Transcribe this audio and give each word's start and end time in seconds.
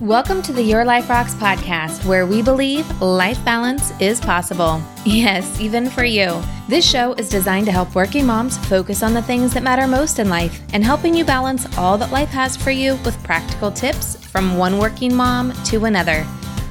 Welcome 0.00 0.40
to 0.42 0.54
the 0.54 0.62
Your 0.62 0.82
Life 0.82 1.10
Rocks 1.10 1.34
podcast, 1.34 2.06
where 2.06 2.24
we 2.24 2.40
believe 2.40 3.02
life 3.02 3.44
balance 3.44 3.92
is 4.00 4.18
possible. 4.18 4.82
Yes, 5.04 5.60
even 5.60 5.90
for 5.90 6.04
you. 6.04 6.42
This 6.68 6.88
show 6.88 7.12
is 7.14 7.28
designed 7.28 7.66
to 7.66 7.72
help 7.72 7.94
working 7.94 8.24
moms 8.24 8.56
focus 8.56 9.02
on 9.02 9.12
the 9.12 9.20
things 9.20 9.52
that 9.52 9.62
matter 9.62 9.86
most 9.86 10.18
in 10.18 10.30
life 10.30 10.62
and 10.72 10.82
helping 10.82 11.14
you 11.14 11.22
balance 11.22 11.66
all 11.76 11.98
that 11.98 12.12
life 12.12 12.30
has 12.30 12.56
for 12.56 12.70
you 12.70 12.94
with 13.04 13.22
practical 13.24 13.70
tips 13.70 14.16
from 14.24 14.56
one 14.56 14.78
working 14.78 15.14
mom 15.14 15.52
to 15.64 15.84
another. 15.84 16.26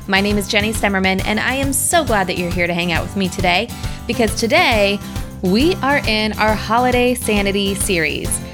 My 0.07 0.21
name 0.21 0.39
is 0.39 0.47
Jenny 0.47 0.73
Stemmerman, 0.73 1.23
and 1.25 1.39
I 1.39 1.53
am 1.53 1.71
so 1.71 2.03
glad 2.03 2.25
that 2.27 2.37
you're 2.39 2.51
here 2.51 2.65
to 2.65 2.73
hang 2.73 2.91
out 2.93 3.03
with 3.03 3.15
me 3.15 3.29
today 3.29 3.69
because 4.07 4.33
today 4.33 4.97
we 5.43 5.75
are 5.75 5.99
in 6.07 6.33
our 6.33 6.55
Holiday 6.55 7.13
Sanity 7.13 7.75
series. 7.75 8.48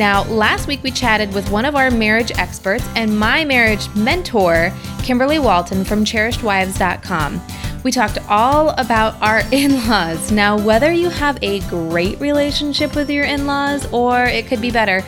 Now, 0.00 0.24
last 0.24 0.66
week 0.66 0.82
we 0.82 0.90
chatted 0.92 1.34
with 1.34 1.50
one 1.50 1.66
of 1.66 1.76
our 1.76 1.90
marriage 1.90 2.32
experts 2.38 2.88
and 2.96 3.18
my 3.18 3.44
marriage 3.44 3.86
mentor, 3.94 4.72
Kimberly 5.02 5.38
Walton 5.38 5.84
from 5.84 6.06
CherishedWives.com. 6.06 7.38
We 7.84 7.92
talked 7.92 8.16
all 8.26 8.70
about 8.78 9.20
our 9.20 9.42
in 9.52 9.86
laws. 9.86 10.32
Now, 10.32 10.58
whether 10.58 10.90
you 10.90 11.10
have 11.10 11.38
a 11.42 11.60
great 11.68 12.18
relationship 12.18 12.96
with 12.96 13.10
your 13.10 13.26
in 13.26 13.46
laws 13.46 13.92
or 13.92 14.24
it 14.24 14.46
could 14.46 14.62
be 14.62 14.70
better, 14.70 15.04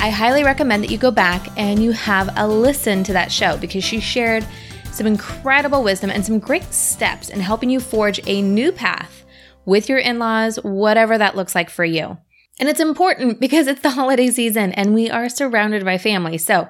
I 0.00 0.10
highly 0.10 0.42
recommend 0.42 0.82
that 0.82 0.90
you 0.90 0.98
go 0.98 1.12
back 1.12 1.46
and 1.56 1.80
you 1.80 1.92
have 1.92 2.28
a 2.36 2.48
listen 2.48 3.04
to 3.04 3.12
that 3.12 3.30
show 3.30 3.56
because 3.56 3.84
she 3.84 4.00
shared 4.00 4.44
some 4.90 5.06
incredible 5.06 5.84
wisdom 5.84 6.10
and 6.10 6.26
some 6.26 6.40
great 6.40 6.64
steps 6.74 7.28
in 7.28 7.38
helping 7.38 7.70
you 7.70 7.78
forge 7.78 8.18
a 8.26 8.42
new 8.42 8.72
path 8.72 9.24
with 9.66 9.88
your 9.88 9.98
in 9.98 10.18
laws, 10.18 10.56
whatever 10.64 11.16
that 11.16 11.36
looks 11.36 11.54
like 11.54 11.70
for 11.70 11.84
you. 11.84 12.18
And 12.60 12.68
it's 12.68 12.80
important 12.80 13.40
because 13.40 13.66
it's 13.66 13.80
the 13.80 13.90
holiday 13.90 14.28
season 14.28 14.72
and 14.72 14.94
we 14.94 15.10
are 15.10 15.28
surrounded 15.28 15.84
by 15.84 15.98
family. 15.98 16.38
So 16.38 16.68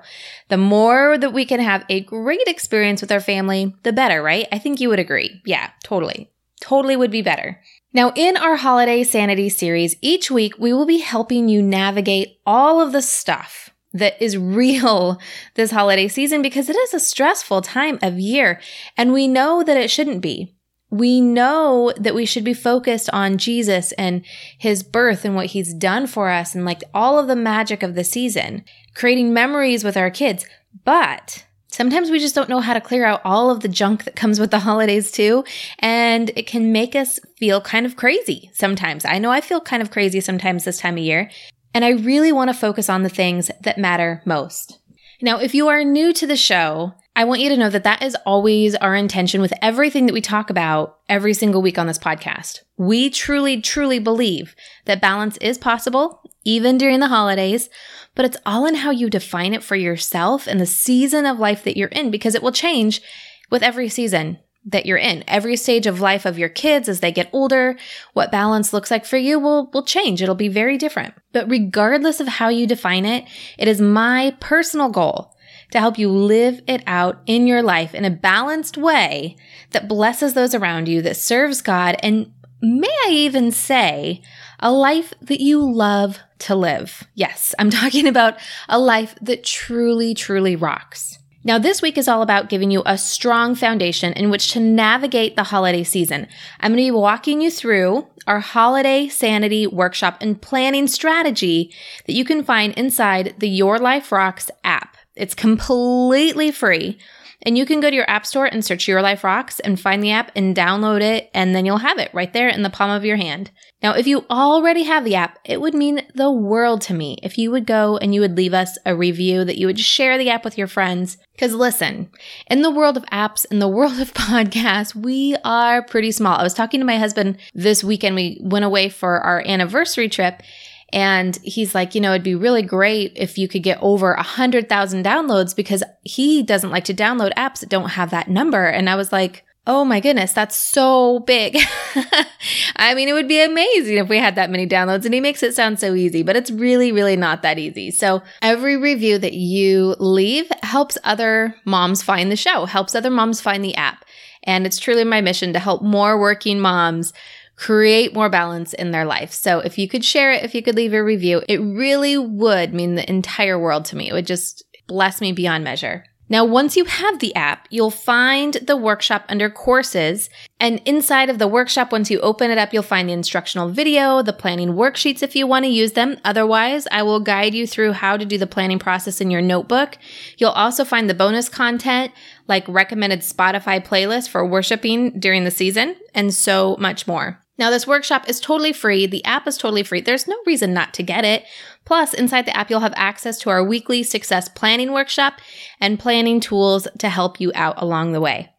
the 0.48 0.56
more 0.56 1.18
that 1.18 1.32
we 1.32 1.44
can 1.44 1.60
have 1.60 1.84
a 1.88 2.00
great 2.00 2.46
experience 2.46 3.00
with 3.00 3.12
our 3.12 3.20
family, 3.20 3.74
the 3.82 3.92
better, 3.92 4.22
right? 4.22 4.46
I 4.52 4.58
think 4.58 4.80
you 4.80 4.88
would 4.88 5.00
agree. 5.00 5.42
Yeah, 5.44 5.70
totally. 5.82 6.30
Totally 6.60 6.96
would 6.96 7.10
be 7.10 7.22
better. 7.22 7.60
Now, 7.92 8.12
in 8.14 8.36
our 8.36 8.56
holiday 8.56 9.02
sanity 9.02 9.48
series, 9.48 9.96
each 10.00 10.30
week 10.30 10.54
we 10.58 10.72
will 10.72 10.86
be 10.86 10.98
helping 10.98 11.48
you 11.48 11.60
navigate 11.60 12.38
all 12.46 12.80
of 12.80 12.92
the 12.92 13.02
stuff 13.02 13.70
that 13.92 14.20
is 14.22 14.36
real 14.38 15.20
this 15.54 15.70
holiday 15.70 16.08
season 16.08 16.42
because 16.42 16.68
it 16.68 16.76
is 16.76 16.94
a 16.94 17.00
stressful 17.00 17.62
time 17.62 17.98
of 18.02 18.18
year 18.18 18.60
and 18.96 19.12
we 19.12 19.28
know 19.28 19.62
that 19.62 19.76
it 19.76 19.90
shouldn't 19.90 20.22
be 20.22 20.54
we 20.92 21.22
know 21.22 21.90
that 21.96 22.14
we 22.14 22.26
should 22.26 22.44
be 22.44 22.52
focused 22.52 23.08
on 23.14 23.38
Jesus 23.38 23.92
and 23.92 24.22
his 24.58 24.82
birth 24.82 25.24
and 25.24 25.34
what 25.34 25.46
he's 25.46 25.72
done 25.72 26.06
for 26.06 26.28
us 26.28 26.54
and 26.54 26.66
like 26.66 26.84
all 26.92 27.18
of 27.18 27.28
the 27.28 27.34
magic 27.34 27.82
of 27.82 27.94
the 27.94 28.04
season, 28.04 28.62
creating 28.94 29.32
memories 29.32 29.84
with 29.84 29.96
our 29.96 30.10
kids. 30.10 30.44
But 30.84 31.46
sometimes 31.68 32.10
we 32.10 32.18
just 32.18 32.34
don't 32.34 32.50
know 32.50 32.60
how 32.60 32.74
to 32.74 32.80
clear 32.80 33.06
out 33.06 33.22
all 33.24 33.50
of 33.50 33.60
the 33.60 33.68
junk 33.68 34.04
that 34.04 34.16
comes 34.16 34.38
with 34.38 34.50
the 34.50 34.58
holidays 34.58 35.10
too. 35.10 35.44
And 35.78 36.30
it 36.36 36.46
can 36.46 36.72
make 36.72 36.94
us 36.94 37.18
feel 37.38 37.62
kind 37.62 37.86
of 37.86 37.96
crazy 37.96 38.50
sometimes. 38.52 39.06
I 39.06 39.18
know 39.18 39.30
I 39.30 39.40
feel 39.40 39.62
kind 39.62 39.80
of 39.80 39.90
crazy 39.90 40.20
sometimes 40.20 40.64
this 40.64 40.78
time 40.78 40.98
of 40.98 41.02
year. 41.02 41.30
And 41.72 41.86
I 41.86 41.92
really 41.92 42.32
want 42.32 42.50
to 42.50 42.54
focus 42.54 42.90
on 42.90 43.02
the 43.02 43.08
things 43.08 43.50
that 43.62 43.78
matter 43.78 44.20
most. 44.26 44.78
Now, 45.22 45.38
if 45.38 45.54
you 45.54 45.68
are 45.68 45.84
new 45.84 46.12
to 46.12 46.26
the 46.26 46.36
show, 46.36 46.92
I 47.14 47.24
want 47.24 47.42
you 47.42 47.50
to 47.50 47.58
know 47.58 47.68
that 47.68 47.84
that 47.84 48.02
is 48.02 48.16
always 48.24 48.74
our 48.76 48.94
intention 48.94 49.42
with 49.42 49.52
everything 49.60 50.06
that 50.06 50.14
we 50.14 50.22
talk 50.22 50.48
about 50.48 50.98
every 51.10 51.34
single 51.34 51.60
week 51.60 51.78
on 51.78 51.86
this 51.86 51.98
podcast. 51.98 52.60
We 52.78 53.10
truly, 53.10 53.60
truly 53.60 53.98
believe 53.98 54.56
that 54.86 55.02
balance 55.02 55.36
is 55.36 55.58
possible, 55.58 56.22
even 56.44 56.78
during 56.78 57.00
the 57.00 57.08
holidays, 57.08 57.68
but 58.14 58.24
it's 58.24 58.38
all 58.46 58.64
in 58.64 58.76
how 58.76 58.90
you 58.90 59.10
define 59.10 59.52
it 59.52 59.62
for 59.62 59.76
yourself 59.76 60.46
and 60.46 60.58
the 60.58 60.64
season 60.64 61.26
of 61.26 61.38
life 61.38 61.64
that 61.64 61.76
you're 61.76 61.88
in 61.88 62.10
because 62.10 62.34
it 62.34 62.42
will 62.42 62.50
change 62.50 63.02
with 63.50 63.62
every 63.62 63.90
season 63.90 64.38
that 64.64 64.86
you're 64.86 64.96
in. 64.96 65.22
Every 65.28 65.56
stage 65.56 65.86
of 65.86 66.00
life 66.00 66.24
of 66.24 66.38
your 66.38 66.48
kids 66.48 66.88
as 66.88 67.00
they 67.00 67.12
get 67.12 67.28
older, 67.34 67.76
what 68.14 68.32
balance 68.32 68.72
looks 68.72 68.90
like 68.90 69.04
for 69.04 69.18
you 69.18 69.38
will, 69.38 69.70
will 69.74 69.84
change. 69.84 70.22
It'll 70.22 70.34
be 70.34 70.48
very 70.48 70.78
different. 70.78 71.12
But 71.32 71.50
regardless 71.50 72.20
of 72.20 72.28
how 72.28 72.48
you 72.48 72.66
define 72.66 73.04
it, 73.04 73.26
it 73.58 73.68
is 73.68 73.82
my 73.82 74.34
personal 74.40 74.88
goal 74.88 75.34
to 75.72 75.80
help 75.80 75.98
you 75.98 76.08
live 76.10 76.62
it 76.66 76.82
out 76.86 77.20
in 77.26 77.46
your 77.46 77.62
life 77.62 77.94
in 77.94 78.04
a 78.04 78.10
balanced 78.10 78.76
way 78.76 79.36
that 79.70 79.88
blesses 79.88 80.34
those 80.34 80.54
around 80.54 80.88
you, 80.88 81.02
that 81.02 81.16
serves 81.16 81.60
God, 81.60 81.96
and 82.02 82.32
may 82.60 82.94
I 83.06 83.10
even 83.10 83.50
say, 83.50 84.22
a 84.60 84.70
life 84.70 85.12
that 85.20 85.40
you 85.40 85.60
love 85.60 86.20
to 86.38 86.54
live. 86.54 87.02
Yes, 87.14 87.54
I'm 87.58 87.70
talking 87.82 88.06
about 88.06 88.38
a 88.68 88.78
life 88.78 89.16
that 89.20 89.44
truly, 89.44 90.14
truly 90.14 90.56
rocks. 90.56 91.18
Now, 91.44 91.58
this 91.58 91.82
week 91.82 91.98
is 91.98 92.06
all 92.06 92.22
about 92.22 92.48
giving 92.48 92.70
you 92.70 92.84
a 92.86 92.96
strong 92.96 93.56
foundation 93.56 94.12
in 94.12 94.30
which 94.30 94.52
to 94.52 94.60
navigate 94.60 95.34
the 95.34 95.42
holiday 95.42 95.82
season. 95.82 96.28
I'm 96.60 96.70
going 96.70 96.84
to 96.84 96.92
be 96.92 96.96
walking 96.96 97.40
you 97.40 97.50
through 97.50 98.06
our 98.28 98.38
holiday 98.38 99.08
sanity 99.08 99.66
workshop 99.66 100.18
and 100.20 100.40
planning 100.40 100.86
strategy 100.86 101.74
that 102.06 102.12
you 102.12 102.24
can 102.24 102.44
find 102.44 102.72
inside 102.74 103.34
the 103.38 103.48
Your 103.48 103.80
Life 103.80 104.12
Rocks 104.12 104.52
app. 104.62 104.91
It's 105.16 105.34
completely 105.34 106.50
free. 106.50 106.98
And 107.44 107.58
you 107.58 107.66
can 107.66 107.80
go 107.80 107.90
to 107.90 107.96
your 107.96 108.08
app 108.08 108.24
store 108.24 108.46
and 108.46 108.64
search 108.64 108.86
Your 108.86 109.02
Life 109.02 109.24
Rocks 109.24 109.58
and 109.60 109.78
find 109.78 110.02
the 110.02 110.12
app 110.12 110.30
and 110.36 110.54
download 110.56 111.02
it, 111.02 111.28
and 111.34 111.54
then 111.54 111.66
you'll 111.66 111.78
have 111.78 111.98
it 111.98 112.14
right 112.14 112.32
there 112.32 112.48
in 112.48 112.62
the 112.62 112.70
palm 112.70 112.90
of 112.90 113.04
your 113.04 113.16
hand. 113.16 113.50
Now, 113.82 113.94
if 113.94 114.06
you 114.06 114.24
already 114.30 114.84
have 114.84 115.04
the 115.04 115.16
app, 115.16 115.40
it 115.44 115.60
would 115.60 115.74
mean 115.74 116.06
the 116.14 116.30
world 116.30 116.82
to 116.82 116.94
me 116.94 117.18
if 117.20 117.36
you 117.36 117.50
would 117.50 117.66
go 117.66 117.96
and 117.96 118.14
you 118.14 118.20
would 118.20 118.36
leave 118.36 118.54
us 118.54 118.78
a 118.86 118.94
review, 118.94 119.44
that 119.44 119.58
you 119.58 119.66
would 119.66 119.80
share 119.80 120.18
the 120.18 120.30
app 120.30 120.44
with 120.44 120.56
your 120.56 120.68
friends. 120.68 121.16
Because 121.34 121.52
listen, 121.52 122.10
in 122.48 122.62
the 122.62 122.70
world 122.70 122.96
of 122.96 123.04
apps, 123.06 123.44
in 123.50 123.58
the 123.58 123.68
world 123.76 123.98
of 123.98 124.14
podcasts, 124.14 124.94
we 124.94 125.34
are 125.44 125.82
pretty 125.82 126.12
small. 126.12 126.38
I 126.38 126.44
was 126.44 126.54
talking 126.54 126.78
to 126.78 126.86
my 126.86 126.98
husband 126.98 127.38
this 127.54 127.82
weekend. 127.82 128.14
We 128.14 128.38
went 128.40 128.64
away 128.64 128.88
for 128.88 129.18
our 129.20 129.42
anniversary 129.44 130.08
trip 130.08 130.42
and 130.92 131.38
he's 131.42 131.74
like, 131.74 131.94
you 131.94 132.00
know, 132.00 132.12
it'd 132.12 132.22
be 132.22 132.34
really 132.34 132.62
great 132.62 133.12
if 133.16 133.38
you 133.38 133.48
could 133.48 133.62
get 133.62 133.78
over 133.80 134.12
a 134.12 134.22
hundred 134.22 134.68
thousand 134.68 135.04
downloads 135.04 135.56
because 135.56 135.82
he 136.02 136.42
doesn't 136.42 136.70
like 136.70 136.84
to 136.84 136.94
download 136.94 137.32
apps 137.34 137.60
that 137.60 137.70
don't 137.70 137.90
have 137.90 138.10
that 138.10 138.28
number. 138.28 138.66
And 138.66 138.90
I 138.90 138.96
was 138.96 139.12
like, 139.12 139.44
Oh 139.64 139.84
my 139.84 140.00
goodness, 140.00 140.32
that's 140.32 140.56
so 140.56 141.20
big. 141.20 141.56
I 142.76 142.94
mean, 142.94 143.08
it 143.08 143.12
would 143.12 143.28
be 143.28 143.40
amazing 143.40 143.96
if 143.96 144.08
we 144.08 144.18
had 144.18 144.34
that 144.34 144.50
many 144.50 144.66
downloads 144.66 145.04
and 145.04 145.14
he 145.14 145.20
makes 145.20 145.40
it 145.40 145.54
sound 145.54 145.78
so 145.78 145.94
easy, 145.94 146.24
but 146.24 146.34
it's 146.34 146.50
really, 146.50 146.90
really 146.90 147.14
not 147.14 147.42
that 147.42 147.60
easy. 147.60 147.92
So 147.92 148.22
every 148.42 148.76
review 148.76 149.18
that 149.18 149.34
you 149.34 149.94
leave 150.00 150.50
helps 150.64 150.98
other 151.04 151.54
moms 151.64 152.02
find 152.02 152.28
the 152.28 152.36
show, 152.36 152.64
helps 152.64 152.96
other 152.96 153.10
moms 153.10 153.40
find 153.40 153.64
the 153.64 153.76
app. 153.76 154.04
And 154.42 154.66
it's 154.66 154.80
truly 154.80 155.04
my 155.04 155.20
mission 155.20 155.52
to 155.52 155.60
help 155.60 155.80
more 155.80 156.18
working 156.18 156.58
moms 156.58 157.12
create 157.56 158.14
more 158.14 158.28
balance 158.28 158.72
in 158.72 158.90
their 158.90 159.04
life. 159.04 159.32
So 159.32 159.60
if 159.60 159.78
you 159.78 159.88
could 159.88 160.04
share 160.04 160.32
it, 160.32 160.44
if 160.44 160.54
you 160.54 160.62
could 160.62 160.74
leave 160.74 160.92
a 160.92 161.02
review, 161.02 161.42
it 161.48 161.60
really 161.60 162.16
would 162.16 162.74
mean 162.74 162.94
the 162.94 163.08
entire 163.08 163.58
world 163.58 163.84
to 163.86 163.96
me. 163.96 164.08
It 164.08 164.12
would 164.12 164.26
just 164.26 164.64
bless 164.86 165.20
me 165.20 165.32
beyond 165.32 165.64
measure. 165.64 166.04
Now, 166.32 166.46
once 166.46 166.78
you 166.78 166.86
have 166.86 167.18
the 167.18 167.36
app, 167.36 167.68
you'll 167.68 167.90
find 167.90 168.54
the 168.54 168.74
workshop 168.74 169.26
under 169.28 169.50
courses. 169.50 170.30
And 170.58 170.80
inside 170.86 171.28
of 171.28 171.38
the 171.38 171.46
workshop, 171.46 171.92
once 171.92 172.10
you 172.10 172.20
open 172.20 172.50
it 172.50 172.56
up, 172.56 172.72
you'll 172.72 172.82
find 172.82 173.06
the 173.06 173.12
instructional 173.12 173.68
video, 173.68 174.22
the 174.22 174.32
planning 174.32 174.70
worksheets 174.70 175.22
if 175.22 175.36
you 175.36 175.46
want 175.46 175.66
to 175.66 175.70
use 175.70 175.92
them. 175.92 176.16
Otherwise, 176.24 176.88
I 176.90 177.02
will 177.02 177.20
guide 177.20 177.52
you 177.52 177.66
through 177.66 177.92
how 177.92 178.16
to 178.16 178.24
do 178.24 178.38
the 178.38 178.46
planning 178.46 178.78
process 178.78 179.20
in 179.20 179.30
your 179.30 179.42
notebook. 179.42 179.98
You'll 180.38 180.52
also 180.52 180.86
find 180.86 181.10
the 181.10 181.12
bonus 181.12 181.50
content 181.50 182.12
like 182.48 182.66
recommended 182.66 183.20
Spotify 183.20 183.86
playlists 183.86 184.30
for 184.30 184.46
worshiping 184.46 185.20
during 185.20 185.44
the 185.44 185.50
season 185.50 185.96
and 186.14 186.32
so 186.32 186.78
much 186.80 187.06
more. 187.06 187.42
Now, 187.62 187.70
this 187.70 187.86
workshop 187.86 188.28
is 188.28 188.40
totally 188.40 188.72
free. 188.72 189.06
The 189.06 189.24
app 189.24 189.46
is 189.46 189.56
totally 189.56 189.84
free. 189.84 190.00
There's 190.00 190.26
no 190.26 190.36
reason 190.44 190.74
not 190.74 190.92
to 190.94 191.02
get 191.04 191.24
it. 191.24 191.44
Plus, 191.84 192.12
inside 192.12 192.44
the 192.44 192.56
app, 192.56 192.70
you'll 192.70 192.80
have 192.80 192.92
access 192.96 193.38
to 193.38 193.50
our 193.50 193.62
weekly 193.62 194.02
success 194.02 194.48
planning 194.48 194.92
workshop 194.92 195.34
and 195.78 195.96
planning 195.96 196.40
tools 196.40 196.88
to 196.98 197.08
help 197.08 197.40
you 197.40 197.52
out 197.54 197.80
along 197.80 198.10
the 198.10 198.20
way. 198.20 198.50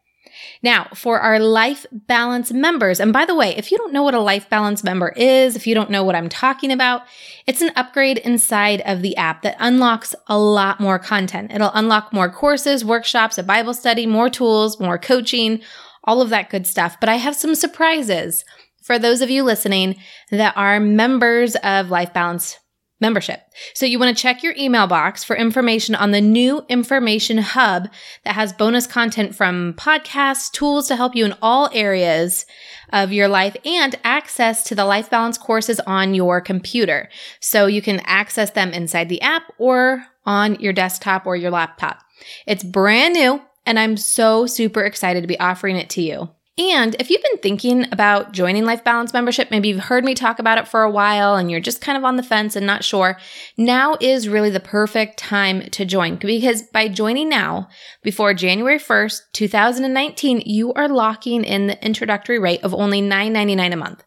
Now, 0.61 0.87
for 0.95 1.19
our 1.19 1.37
Life 1.37 1.85
Balance 1.91 2.53
members, 2.53 3.01
and 3.01 3.11
by 3.11 3.25
the 3.25 3.35
way, 3.35 3.53
if 3.57 3.73
you 3.73 3.77
don't 3.77 3.91
know 3.91 4.03
what 4.03 4.13
a 4.13 4.21
Life 4.21 4.49
Balance 4.49 4.85
member 4.85 5.09
is, 5.17 5.57
if 5.57 5.67
you 5.67 5.75
don't 5.75 5.91
know 5.91 6.05
what 6.05 6.15
I'm 6.15 6.29
talking 6.29 6.71
about, 6.71 7.01
it's 7.45 7.61
an 7.61 7.73
upgrade 7.75 8.19
inside 8.19 8.81
of 8.85 9.01
the 9.01 9.17
app 9.17 9.41
that 9.41 9.57
unlocks 9.59 10.15
a 10.27 10.37
lot 10.37 10.79
more 10.79 10.97
content. 10.97 11.51
It'll 11.51 11.71
unlock 11.73 12.13
more 12.13 12.29
courses, 12.29 12.85
workshops, 12.85 13.37
a 13.37 13.43
Bible 13.43 13.73
study, 13.73 14.05
more 14.05 14.29
tools, 14.29 14.79
more 14.79 14.97
coaching, 14.97 15.61
all 16.05 16.21
of 16.21 16.29
that 16.29 16.49
good 16.49 16.65
stuff. 16.65 16.97
But 17.01 17.09
I 17.09 17.15
have 17.15 17.35
some 17.35 17.53
surprises 17.53 18.45
for 18.83 18.99
those 18.99 19.21
of 19.21 19.29
you 19.29 19.43
listening 19.43 19.95
that 20.31 20.55
are 20.55 20.79
members 20.79 21.55
of 21.57 21.89
Life 21.89 22.13
Balance 22.13 22.59
membership. 23.03 23.41
So 23.73 23.85
you 23.85 23.99
want 23.99 24.15
to 24.15 24.21
check 24.21 24.43
your 24.43 24.55
email 24.57 24.87
box 24.87 25.23
for 25.23 25.35
information 25.35 25.93
on 25.93 26.11
the 26.11 26.21
new 26.21 26.63
information 26.69 27.37
hub 27.39 27.89
that 28.23 28.35
has 28.35 28.53
bonus 28.53 28.87
content 28.87 29.35
from 29.35 29.73
podcasts, 29.73 30.49
tools 30.51 30.87
to 30.87 30.95
help 30.95 31.15
you 31.15 31.25
in 31.25 31.35
all 31.41 31.69
areas 31.73 32.45
of 32.93 33.11
your 33.11 33.27
life 33.27 33.57
and 33.65 33.95
access 34.03 34.63
to 34.63 34.75
the 34.75 34.85
life 34.85 35.09
balance 35.09 35.37
courses 35.37 35.81
on 35.81 36.13
your 36.13 36.39
computer. 36.39 37.09
So 37.41 37.65
you 37.65 37.81
can 37.81 37.99
access 38.05 38.51
them 38.51 38.71
inside 38.71 39.09
the 39.09 39.21
app 39.21 39.43
or 39.57 40.05
on 40.25 40.55
your 40.61 40.73
desktop 40.73 41.25
or 41.25 41.35
your 41.35 41.51
laptop. 41.51 41.99
It's 42.47 42.63
brand 42.63 43.15
new, 43.15 43.41
and 43.65 43.77
I'm 43.77 43.97
so 43.97 44.45
super 44.45 44.81
excited 44.81 45.21
to 45.21 45.27
be 45.27 45.39
offering 45.39 45.75
it 45.75 45.89
to 45.91 46.01
you. 46.01 46.29
And 46.55 46.95
if 46.99 47.09
you've 47.09 47.23
been 47.23 47.39
thinking 47.39 47.91
about 47.91 48.31
joining 48.31 48.63
Life 48.63 48.83
Balance 48.83 49.11
membership, 49.11 49.49
maybe 49.49 49.69
you've 49.69 49.85
heard 49.85 50.05
me 50.05 50.13
talk 50.13 50.37
about 50.37 50.59
it 50.59 50.67
for 50.67 50.83
a 50.83 50.91
while 50.91 51.35
and 51.35 51.49
you're 51.49 51.59
just 51.59 51.81
kind 51.81 51.97
of 51.97 52.03
on 52.03 52.15
the 52.15 52.21
fence 52.21 52.55
and 52.55 52.67
not 52.67 52.83
sure, 52.83 53.17
now 53.57 53.97
is 53.99 54.29
really 54.29 54.51
the 54.51 54.59
perfect 54.59 55.17
time 55.17 55.67
to 55.71 55.83
join 55.83 56.17
because 56.17 56.61
by 56.61 56.87
joining 56.87 57.27
now, 57.27 57.69
before 58.03 58.35
January 58.35 58.77
1st, 58.77 59.21
2019, 59.33 60.43
you 60.45 60.71
are 60.73 60.87
locking 60.87 61.43
in 61.43 61.65
the 61.65 61.83
introductory 61.83 62.37
rate 62.37 62.63
of 62.63 62.71
only 62.71 63.01
$9.99 63.01 63.73
a 63.73 63.75
month. 63.75 64.03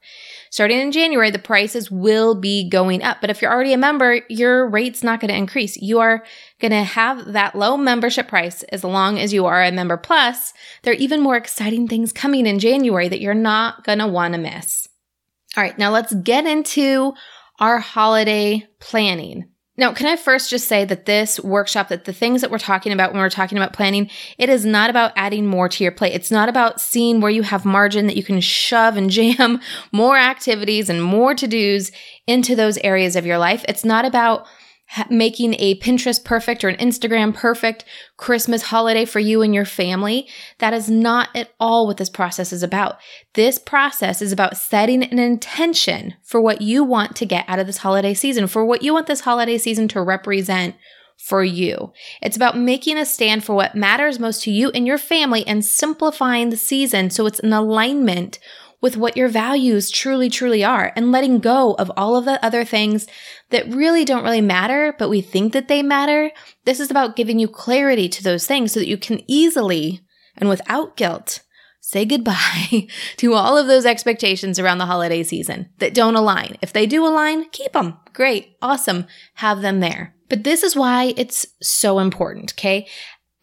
Starting 0.50 0.80
in 0.80 0.92
January, 0.92 1.30
the 1.30 1.38
prices 1.38 1.90
will 1.90 2.34
be 2.34 2.68
going 2.68 3.02
up. 3.02 3.18
But 3.20 3.30
if 3.30 3.42
you're 3.42 3.52
already 3.52 3.72
a 3.72 3.78
member, 3.78 4.20
your 4.28 4.68
rate's 4.68 5.02
not 5.02 5.20
going 5.20 5.30
to 5.30 5.36
increase. 5.36 5.76
You 5.76 5.98
are 6.00 6.24
going 6.60 6.72
to 6.72 6.82
have 6.82 7.32
that 7.32 7.54
low 7.54 7.76
membership 7.76 8.28
price 8.28 8.62
as 8.64 8.84
long 8.84 9.18
as 9.18 9.32
you 9.32 9.46
are 9.46 9.62
a 9.62 9.72
member. 9.72 9.96
Plus, 9.96 10.52
there 10.82 10.92
are 10.92 10.96
even 10.96 11.20
more 11.20 11.36
exciting 11.36 11.88
things 11.88 12.12
coming 12.12 12.46
in 12.46 12.58
January 12.58 13.08
that 13.08 13.20
you're 13.20 13.34
not 13.34 13.84
going 13.84 13.98
to 13.98 14.06
want 14.06 14.34
to 14.34 14.40
miss. 14.40 14.88
All 15.56 15.62
right, 15.62 15.78
now 15.78 15.90
let's 15.90 16.14
get 16.14 16.46
into 16.46 17.14
our 17.58 17.78
holiday 17.78 18.66
planning. 18.78 19.48
Now, 19.78 19.92
can 19.92 20.06
I 20.06 20.16
first 20.16 20.48
just 20.48 20.68
say 20.68 20.84
that 20.86 21.04
this 21.04 21.38
workshop, 21.40 21.88
that 21.88 22.04
the 22.04 22.12
things 22.12 22.40
that 22.40 22.50
we're 22.50 22.58
talking 22.58 22.92
about 22.92 23.12
when 23.12 23.20
we're 23.20 23.28
talking 23.28 23.58
about 23.58 23.74
planning, 23.74 24.10
it 24.38 24.48
is 24.48 24.64
not 24.64 24.88
about 24.88 25.12
adding 25.16 25.46
more 25.46 25.68
to 25.68 25.84
your 25.84 25.92
plate. 25.92 26.14
It's 26.14 26.30
not 26.30 26.48
about 26.48 26.80
seeing 26.80 27.20
where 27.20 27.30
you 27.30 27.42
have 27.42 27.64
margin 27.64 28.06
that 28.06 28.16
you 28.16 28.22
can 28.22 28.40
shove 28.40 28.96
and 28.96 29.10
jam 29.16 29.60
more 29.92 30.16
activities 30.16 30.88
and 30.88 31.02
more 31.02 31.34
to 31.34 31.46
dos 31.46 31.90
into 32.26 32.56
those 32.56 32.78
areas 32.78 33.16
of 33.16 33.26
your 33.26 33.38
life. 33.38 33.64
It's 33.68 33.84
not 33.84 34.04
about 34.04 34.46
making 35.10 35.54
a 35.58 35.78
Pinterest 35.80 36.22
perfect 36.24 36.64
or 36.64 36.68
an 36.68 36.76
Instagram 36.76 37.34
perfect 37.34 37.84
Christmas 38.16 38.62
holiday 38.62 39.04
for 39.04 39.20
you 39.20 39.42
and 39.42 39.54
your 39.54 39.64
family. 39.64 40.28
That 40.58 40.74
is 40.74 40.88
not 40.88 41.28
at 41.34 41.52
all 41.58 41.86
what 41.86 41.96
this 41.96 42.10
process 42.10 42.52
is 42.52 42.62
about. 42.62 42.98
This 43.34 43.58
process 43.58 44.22
is 44.22 44.32
about 44.32 44.56
setting 44.56 45.02
an 45.02 45.18
intention 45.18 46.14
for 46.22 46.40
what 46.40 46.62
you 46.62 46.84
want 46.84 47.16
to 47.16 47.26
get 47.26 47.44
out 47.48 47.58
of 47.58 47.66
this 47.66 47.78
holiday 47.78 48.14
season, 48.14 48.46
for 48.46 48.64
what 48.64 48.82
you 48.82 48.94
want 48.94 49.06
this 49.06 49.20
holiday 49.20 49.58
season 49.58 49.88
to 49.88 50.02
represent 50.02 50.76
for 51.16 51.42
you. 51.42 51.92
It's 52.20 52.36
about 52.36 52.58
making 52.58 52.98
a 52.98 53.06
stand 53.06 53.42
for 53.42 53.54
what 53.54 53.74
matters 53.74 54.18
most 54.18 54.42
to 54.42 54.50
you 54.50 54.70
and 54.70 54.86
your 54.86 54.98
family 54.98 55.46
and 55.46 55.64
simplifying 55.64 56.50
the 56.50 56.56
season 56.56 57.10
so 57.10 57.26
it's 57.26 57.38
in 57.38 57.52
alignment 57.52 58.38
with 58.80 58.96
what 58.96 59.16
your 59.16 59.28
values 59.28 59.90
truly, 59.90 60.28
truly 60.28 60.62
are 60.62 60.92
and 60.96 61.12
letting 61.12 61.38
go 61.38 61.74
of 61.74 61.90
all 61.96 62.16
of 62.16 62.24
the 62.24 62.44
other 62.44 62.64
things 62.64 63.06
that 63.50 63.66
really 63.68 64.04
don't 64.04 64.24
really 64.24 64.40
matter, 64.40 64.94
but 64.98 65.08
we 65.08 65.20
think 65.20 65.52
that 65.52 65.68
they 65.68 65.82
matter. 65.82 66.30
This 66.64 66.80
is 66.80 66.90
about 66.90 67.16
giving 67.16 67.38
you 67.38 67.48
clarity 67.48 68.08
to 68.08 68.22
those 68.22 68.46
things 68.46 68.72
so 68.72 68.80
that 68.80 68.88
you 68.88 68.98
can 68.98 69.22
easily 69.26 70.00
and 70.36 70.48
without 70.48 70.96
guilt 70.96 71.40
say 71.86 72.04
goodbye 72.04 72.88
to 73.16 73.34
all 73.34 73.56
of 73.56 73.68
those 73.68 73.86
expectations 73.86 74.58
around 74.58 74.78
the 74.78 74.86
holiday 74.86 75.22
season 75.22 75.68
that 75.78 75.94
don't 75.94 76.16
align. 76.16 76.56
If 76.60 76.72
they 76.72 76.84
do 76.84 77.06
align, 77.06 77.48
keep 77.50 77.72
them. 77.74 77.96
Great. 78.12 78.56
Awesome. 78.60 79.06
Have 79.34 79.62
them 79.62 79.78
there. 79.78 80.12
But 80.28 80.42
this 80.42 80.64
is 80.64 80.74
why 80.74 81.14
it's 81.16 81.46
so 81.62 82.00
important. 82.00 82.52
Okay. 82.54 82.88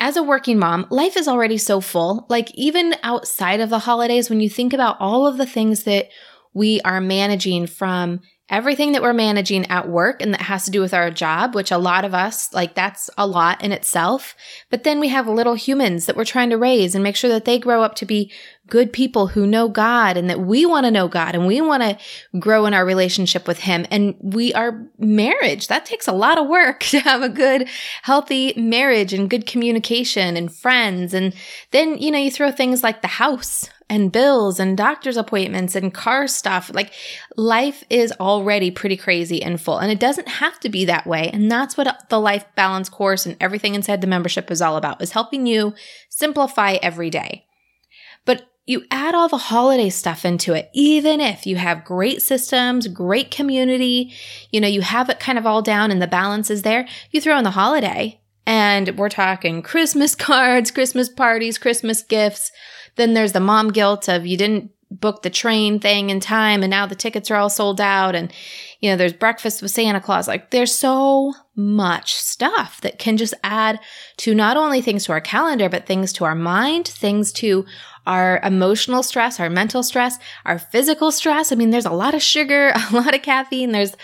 As 0.03 0.17
a 0.17 0.21
working 0.21 0.59
mom, 0.59 0.85
life 0.89 1.15
is 1.15 1.29
already 1.29 1.57
so 1.57 1.79
full. 1.79 2.25
Like, 2.27 2.53
even 2.55 2.93
outside 3.03 3.61
of 3.61 3.69
the 3.69 3.79
holidays, 3.79 4.29
when 4.29 4.41
you 4.41 4.49
think 4.49 4.73
about 4.73 4.97
all 4.99 5.25
of 5.25 5.37
the 5.37 5.45
things 5.45 5.85
that 5.85 6.09
we 6.53 6.81
are 6.81 6.99
managing 6.99 7.67
from 7.67 8.19
everything 8.49 8.91
that 8.91 9.01
we're 9.01 9.13
managing 9.13 9.65
at 9.67 9.87
work 9.87 10.21
and 10.21 10.33
that 10.33 10.41
has 10.41 10.65
to 10.65 10.71
do 10.71 10.81
with 10.81 10.93
our 10.93 11.09
job, 11.09 11.55
which 11.55 11.71
a 11.71 11.77
lot 11.77 12.03
of 12.03 12.13
us, 12.13 12.53
like 12.53 12.75
that's 12.75 13.09
a 13.17 13.25
lot 13.25 13.63
in 13.63 13.71
itself. 13.71 14.35
But 14.69 14.83
then 14.83 14.99
we 14.99 15.07
have 15.07 15.25
little 15.25 15.55
humans 15.55 16.05
that 16.05 16.17
we're 16.17 16.25
trying 16.25 16.49
to 16.49 16.57
raise 16.57 16.95
and 16.95 17.03
make 17.03 17.15
sure 17.15 17.29
that 17.29 17.45
they 17.45 17.57
grow 17.57 17.81
up 17.81 17.95
to 17.95 18.05
be 18.05 18.29
good 18.67 18.93
people 18.93 19.27
who 19.27 19.45
know 19.45 19.67
God 19.67 20.15
and 20.15 20.29
that 20.29 20.39
we 20.39 20.65
want 20.65 20.85
to 20.85 20.91
know 20.91 21.07
God 21.07 21.35
and 21.35 21.45
we 21.45 21.59
want 21.59 21.83
to 21.83 21.97
grow 22.39 22.65
in 22.65 22.73
our 22.73 22.85
relationship 22.85 23.47
with 23.47 23.59
Him. 23.59 23.85
And 23.91 24.15
we 24.19 24.53
are 24.53 24.87
marriage. 24.97 25.67
That 25.67 25.85
takes 25.85 26.07
a 26.07 26.13
lot 26.13 26.37
of 26.37 26.47
work 26.47 26.79
to 26.85 26.99
have 26.99 27.21
a 27.21 27.29
good, 27.29 27.67
healthy 28.03 28.53
marriage 28.55 29.13
and 29.13 29.29
good 29.29 29.45
communication 29.45 30.37
and 30.37 30.53
friends. 30.53 31.13
And 31.13 31.33
then, 31.71 31.97
you 31.97 32.09
know, 32.09 32.17
you 32.17 32.31
throw 32.31 32.51
things 32.51 32.83
like 32.83 33.01
the 33.01 33.07
house 33.07 33.69
and 33.89 34.11
bills 34.11 34.59
and 34.59 34.77
doctor's 34.77 35.17
appointments 35.17 35.75
and 35.75 35.93
car 35.93 36.27
stuff. 36.27 36.71
Like 36.73 36.93
life 37.35 37.83
is 37.89 38.13
already 38.13 38.71
pretty 38.71 38.95
crazy 38.95 39.43
and 39.43 39.59
full. 39.59 39.77
And 39.77 39.91
it 39.91 39.99
doesn't 39.99 40.27
have 40.27 40.59
to 40.61 40.69
be 40.69 40.85
that 40.85 41.05
way. 41.05 41.29
And 41.31 41.51
that's 41.51 41.75
what 41.75 42.09
the 42.09 42.19
life 42.19 42.45
balance 42.55 42.87
course 42.87 43.25
and 43.25 43.35
everything 43.41 43.75
inside 43.75 43.99
the 43.99 44.07
membership 44.07 44.49
is 44.49 44.61
all 44.61 44.77
about 44.77 45.01
is 45.01 45.11
helping 45.11 45.45
you 45.45 45.73
simplify 46.09 46.77
every 46.81 47.09
day. 47.09 47.45
You 48.65 48.85
add 48.89 49.13
all 49.13 49.27
the 49.27 49.37
holiday 49.37 49.89
stuff 49.89 50.23
into 50.23 50.53
it, 50.53 50.69
even 50.73 51.19
if 51.19 51.45
you 51.45 51.57
have 51.57 51.83
great 51.83 52.21
systems, 52.21 52.87
great 52.87 53.29
community, 53.29 54.13
you 54.51 54.61
know, 54.61 54.69
you 54.69 54.81
have 54.81 55.09
it 55.09 55.19
kind 55.19 55.37
of 55.37 55.45
all 55.45 55.61
down 55.61 55.91
and 55.91 56.01
the 56.01 56.07
balance 56.07 56.49
is 56.49 56.61
there. 56.61 56.87
You 57.11 57.19
throw 57.19 57.37
in 57.37 57.43
the 57.43 57.51
holiday 57.51 58.21
and 58.45 58.97
we're 58.97 59.09
talking 59.09 59.61
Christmas 59.61 60.15
cards, 60.15 60.71
Christmas 60.71 61.09
parties, 61.09 61.57
Christmas 61.57 62.03
gifts. 62.03 62.51
Then 62.95 63.13
there's 63.13 63.33
the 63.33 63.41
mom 63.41 63.71
guilt 63.71 64.07
of 64.07 64.25
you 64.25 64.37
didn't 64.37 64.71
book 64.89 65.23
the 65.23 65.29
train 65.29 65.79
thing 65.79 66.09
in 66.09 66.19
time 66.19 66.61
and 66.61 66.69
now 66.69 66.85
the 66.85 66.95
tickets 66.95 67.31
are 67.31 67.35
all 67.35 67.49
sold 67.49 67.81
out 67.81 68.15
and 68.15 68.31
you 68.83 68.89
know 68.89 68.97
there's 68.97 69.13
breakfast 69.13 69.61
with 69.61 69.71
Santa 69.71 70.01
Claus. 70.01 70.27
Like 70.27 70.49
there's 70.49 70.75
so 70.75 71.33
much 71.55 72.15
stuff 72.15 72.81
that 72.81 72.99
can 72.99 73.15
just 73.15 73.33
add 73.41 73.79
to 74.17 74.35
not 74.35 74.57
only 74.57 74.81
things 74.81 75.05
to 75.05 75.13
our 75.13 75.21
calendar 75.21 75.69
but 75.69 75.85
things 75.85 76.11
to 76.11 76.25
our 76.25 76.35
mind 76.35 76.89
things 76.89 77.31
to 77.31 77.65
our 78.05 78.41
emotional 78.43 79.01
stress 79.01 79.39
our 79.39 79.49
mental 79.49 79.83
stress 79.83 80.19
our 80.43 80.59
physical 80.59 81.13
stress. 81.13 81.53
I 81.53 81.55
mean 81.55 81.69
there's 81.69 81.85
a 81.85 81.91
lot 81.91 82.13
of 82.13 82.21
sugar 82.21 82.73
a 82.91 82.93
lot 82.93 83.15
of 83.15 83.21
caffeine. 83.21 83.71
There's 83.71 83.95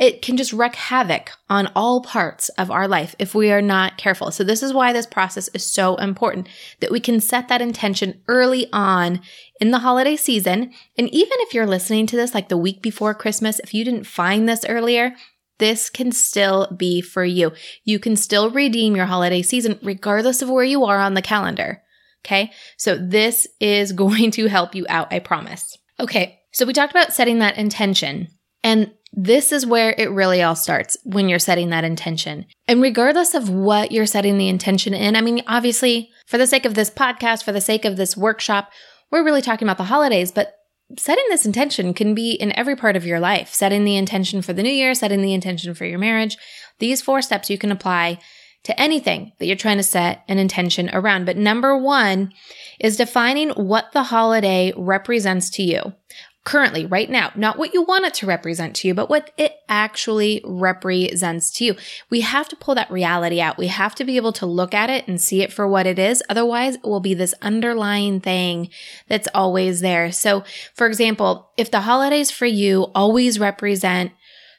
it 0.00 0.22
can 0.22 0.38
just 0.38 0.54
wreak 0.54 0.74
havoc 0.74 1.30
on 1.50 1.70
all 1.76 2.00
parts 2.00 2.48
of 2.50 2.70
our 2.70 2.88
life 2.88 3.14
if 3.18 3.34
we 3.34 3.52
are 3.52 3.60
not 3.60 3.98
careful. 3.98 4.30
So 4.30 4.42
this 4.42 4.62
is 4.62 4.72
why 4.72 4.94
this 4.94 5.06
process 5.06 5.48
is 5.48 5.64
so 5.64 5.96
important 5.96 6.48
that 6.80 6.90
we 6.90 7.00
can 7.00 7.20
set 7.20 7.48
that 7.48 7.60
intention 7.60 8.22
early 8.26 8.66
on 8.72 9.20
in 9.60 9.72
the 9.72 9.80
holiday 9.80 10.16
season. 10.16 10.72
And 10.96 11.08
even 11.10 11.36
if 11.40 11.52
you're 11.52 11.66
listening 11.66 12.06
to 12.06 12.16
this 12.16 12.34
like 12.34 12.48
the 12.48 12.56
week 12.56 12.80
before 12.80 13.14
Christmas, 13.14 13.60
if 13.60 13.74
you 13.74 13.84
didn't 13.84 14.04
find 14.06 14.48
this 14.48 14.64
earlier, 14.66 15.14
this 15.58 15.90
can 15.90 16.12
still 16.12 16.74
be 16.74 17.02
for 17.02 17.22
you. 17.22 17.52
You 17.84 17.98
can 17.98 18.16
still 18.16 18.48
redeem 18.48 18.96
your 18.96 19.04
holiday 19.04 19.42
season 19.42 19.78
regardless 19.82 20.40
of 20.40 20.48
where 20.48 20.64
you 20.64 20.86
are 20.86 20.98
on 20.98 21.12
the 21.12 21.20
calendar. 21.20 21.82
Okay. 22.24 22.52
So 22.78 22.96
this 22.96 23.46
is 23.60 23.92
going 23.92 24.30
to 24.32 24.46
help 24.46 24.74
you 24.74 24.86
out. 24.88 25.12
I 25.12 25.18
promise. 25.18 25.76
Okay. 26.00 26.40
So 26.52 26.64
we 26.64 26.72
talked 26.72 26.92
about 26.92 27.12
setting 27.12 27.40
that 27.40 27.58
intention 27.58 28.28
and 28.62 28.92
this 29.12 29.50
is 29.50 29.66
where 29.66 29.94
it 29.98 30.10
really 30.10 30.42
all 30.42 30.54
starts 30.54 30.96
when 31.04 31.28
you're 31.28 31.38
setting 31.38 31.70
that 31.70 31.84
intention. 31.84 32.46
And 32.68 32.80
regardless 32.80 33.34
of 33.34 33.48
what 33.48 33.90
you're 33.90 34.06
setting 34.06 34.38
the 34.38 34.48
intention 34.48 34.94
in, 34.94 35.16
I 35.16 35.20
mean, 35.20 35.42
obviously, 35.46 36.10
for 36.26 36.38
the 36.38 36.46
sake 36.46 36.64
of 36.64 36.74
this 36.74 36.90
podcast, 36.90 37.42
for 37.42 37.52
the 37.52 37.60
sake 37.60 37.84
of 37.84 37.96
this 37.96 38.16
workshop, 38.16 38.70
we're 39.10 39.24
really 39.24 39.42
talking 39.42 39.66
about 39.66 39.78
the 39.78 39.84
holidays, 39.84 40.30
but 40.30 40.54
setting 40.96 41.24
this 41.28 41.46
intention 41.46 41.92
can 41.92 42.14
be 42.14 42.32
in 42.32 42.56
every 42.56 42.76
part 42.76 42.96
of 42.96 43.04
your 43.06 43.20
life. 43.20 43.52
Setting 43.52 43.84
the 43.84 43.96
intention 43.96 44.42
for 44.42 44.52
the 44.52 44.62
new 44.62 44.70
year, 44.70 44.94
setting 44.94 45.22
the 45.22 45.34
intention 45.34 45.74
for 45.74 45.84
your 45.84 45.98
marriage. 45.98 46.36
These 46.78 47.02
four 47.02 47.20
steps 47.20 47.50
you 47.50 47.58
can 47.58 47.72
apply 47.72 48.18
to 48.62 48.78
anything 48.78 49.32
that 49.38 49.46
you're 49.46 49.56
trying 49.56 49.78
to 49.78 49.82
set 49.82 50.22
an 50.28 50.38
intention 50.38 50.90
around. 50.92 51.24
But 51.24 51.36
number 51.36 51.76
one 51.76 52.32
is 52.78 52.96
defining 52.96 53.50
what 53.50 53.92
the 53.92 54.04
holiday 54.04 54.72
represents 54.76 55.48
to 55.50 55.62
you 55.62 55.94
currently, 56.44 56.86
right 56.86 57.10
now, 57.10 57.32
not 57.34 57.58
what 57.58 57.74
you 57.74 57.82
want 57.82 58.06
it 58.06 58.14
to 58.14 58.26
represent 58.26 58.74
to 58.76 58.88
you, 58.88 58.94
but 58.94 59.10
what 59.10 59.30
it 59.36 59.52
actually 59.68 60.40
represents 60.44 61.50
to 61.52 61.64
you. 61.64 61.76
We 62.08 62.22
have 62.22 62.48
to 62.48 62.56
pull 62.56 62.74
that 62.76 62.90
reality 62.90 63.40
out. 63.40 63.58
We 63.58 63.66
have 63.66 63.94
to 63.96 64.04
be 64.04 64.16
able 64.16 64.32
to 64.34 64.46
look 64.46 64.72
at 64.72 64.90
it 64.90 65.06
and 65.06 65.20
see 65.20 65.42
it 65.42 65.52
for 65.52 65.68
what 65.68 65.86
it 65.86 65.98
is. 65.98 66.22
Otherwise, 66.28 66.76
it 66.76 66.84
will 66.84 67.00
be 67.00 67.14
this 67.14 67.34
underlying 67.42 68.20
thing 68.20 68.70
that's 69.06 69.28
always 69.34 69.80
there. 69.80 70.10
So, 70.12 70.44
for 70.74 70.86
example, 70.86 71.50
if 71.56 71.70
the 71.70 71.82
holidays 71.82 72.30
for 72.30 72.46
you 72.46 72.84
always 72.94 73.38
represent 73.38 74.12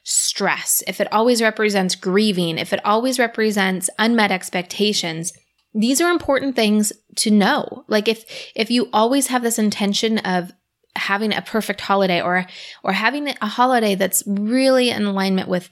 stress, 0.04 0.82
if 0.86 1.00
it 1.00 1.12
always 1.12 1.42
represents 1.42 1.94
grieving, 1.94 2.58
if 2.58 2.72
it 2.72 2.84
always 2.84 3.18
represents 3.18 3.90
unmet 3.98 4.30
expectations, 4.30 5.32
these 5.74 6.00
are 6.00 6.10
important 6.10 6.54
things 6.54 6.92
to 7.16 7.30
know. 7.30 7.84
Like 7.88 8.08
if 8.08 8.24
if 8.54 8.70
you 8.70 8.88
always 8.92 9.28
have 9.28 9.42
this 9.42 9.58
intention 9.58 10.18
of 10.18 10.52
having 10.94 11.32
a 11.32 11.42
perfect 11.42 11.80
holiday 11.80 12.20
or 12.20 12.46
or 12.82 12.92
having 12.92 13.28
a 13.28 13.46
holiday 13.46 13.94
that's 13.94 14.22
really 14.26 14.90
in 14.90 15.04
alignment 15.04 15.48
with 15.48 15.70